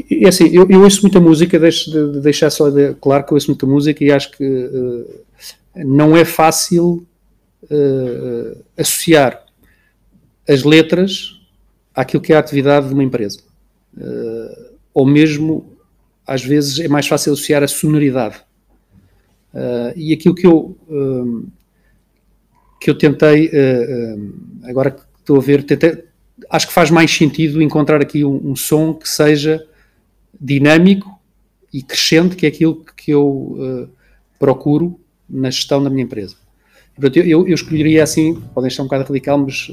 É 0.10 0.28
assim, 0.28 0.48
eu, 0.48 0.68
eu 0.70 0.82
ouço 0.82 1.02
muita 1.02 1.20
música, 1.20 1.60
deixo 1.60 1.92
de, 1.92 2.14
de 2.14 2.22
deixar 2.22 2.50
só 2.50 2.70
de, 2.70 2.94
claro 2.96 3.26
que 3.26 3.32
eu 3.32 3.36
ouço 3.36 3.48
muita 3.48 3.66
música 3.66 4.04
e 4.04 4.12
acho 4.12 4.32
que 4.32 4.44
uh, 4.44 5.26
não 5.76 6.16
é 6.16 6.24
fácil 6.24 7.06
uh, 7.64 8.64
associar 8.78 9.44
as 10.48 10.64
letras 10.64 11.40
àquilo 11.94 12.22
que 12.22 12.32
é 12.32 12.36
a 12.36 12.40
atividade 12.40 12.88
de 12.88 12.94
uma 12.94 13.04
empresa. 13.04 13.40
Uh, 13.96 14.76
ou 14.94 15.06
mesmo, 15.06 15.78
às 16.26 16.44
vezes, 16.44 16.80
é 16.80 16.88
mais 16.88 17.08
fácil 17.08 17.34
associar 17.34 17.64
a 17.64 17.68
sonoridade. 17.68 18.42
e 19.96 20.14
aquilo 20.14 20.36
que 20.36 20.46
eu, 20.48 20.78
que 22.80 22.90
eu 22.90 22.98
tentei, 22.98 23.52
agora 24.64 24.96
estou 25.28 25.38
a 25.38 25.42
ver, 25.42 25.66
acho 26.50 26.68
que 26.68 26.74
faz 26.74 26.90
mais 26.90 27.12
sentido 27.12 27.62
encontrar 27.62 28.02
aqui 28.02 28.24
um, 28.24 28.52
um, 28.52 28.56
som 28.56 28.94
que 28.94 29.10
seja 29.10 29.66
dinâmico 30.40 31.20
e 31.74 31.84
crescente, 31.84 32.36
que 32.36 32.46
é 32.46 32.50
aquilo 32.50 32.86
que 32.96 33.12
eu 33.12 33.28
uh, 33.28 33.90
procuro 34.40 34.98
na 35.30 35.50
gestão 35.50 35.84
da 35.84 35.90
minha 35.90 36.04
empresa. 36.04 36.36
Eu, 37.14 37.48
eu, 37.48 37.54
escolheria 37.54 38.02
assim, 38.02 38.42
podem 38.56 38.70
estar 38.70 38.82
um 38.82 38.86
bocado 38.86 39.04
radical, 39.04 39.38
mas 39.38 39.70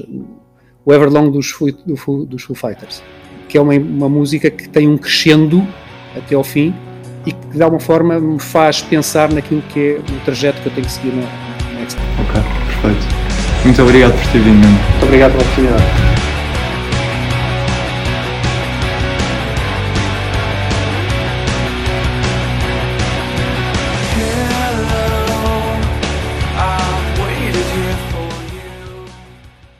o 0.85 0.93
Everlong 0.93 1.31
dos, 1.31 1.55
do, 1.85 2.25
dos 2.25 2.43
Foo 2.43 2.55
Fighters, 2.55 3.01
que 3.47 3.57
é 3.57 3.61
uma, 3.61 3.73
uma 3.73 4.09
música 4.09 4.51
que 4.51 4.67
tem 4.69 4.87
um 4.87 4.97
crescendo 4.97 5.65
até 6.15 6.35
ao 6.35 6.43
fim 6.43 6.73
e 7.25 7.31
que 7.31 7.57
de 7.57 7.63
alguma 7.63 7.79
forma 7.79 8.19
me 8.19 8.39
faz 8.39 8.81
pensar 8.81 9.31
naquilo 9.33 9.63
que 9.73 9.79
é 9.79 9.99
o 9.99 10.25
trajeto 10.25 10.61
que 10.61 10.67
eu 10.67 10.73
tenho 10.73 10.85
que 10.85 10.93
seguir 10.93 11.13
na, 11.13 11.23
Ok, 12.21 12.41
perfeito. 12.81 13.14
Muito 13.65 13.81
obrigado 13.81 14.13
por 14.13 14.31
ter 14.31 14.39
vindo. 14.39 14.67
Muito 14.67 15.03
obrigado 15.03 15.31
pela 15.31 15.43
oportunidade. 15.43 16.04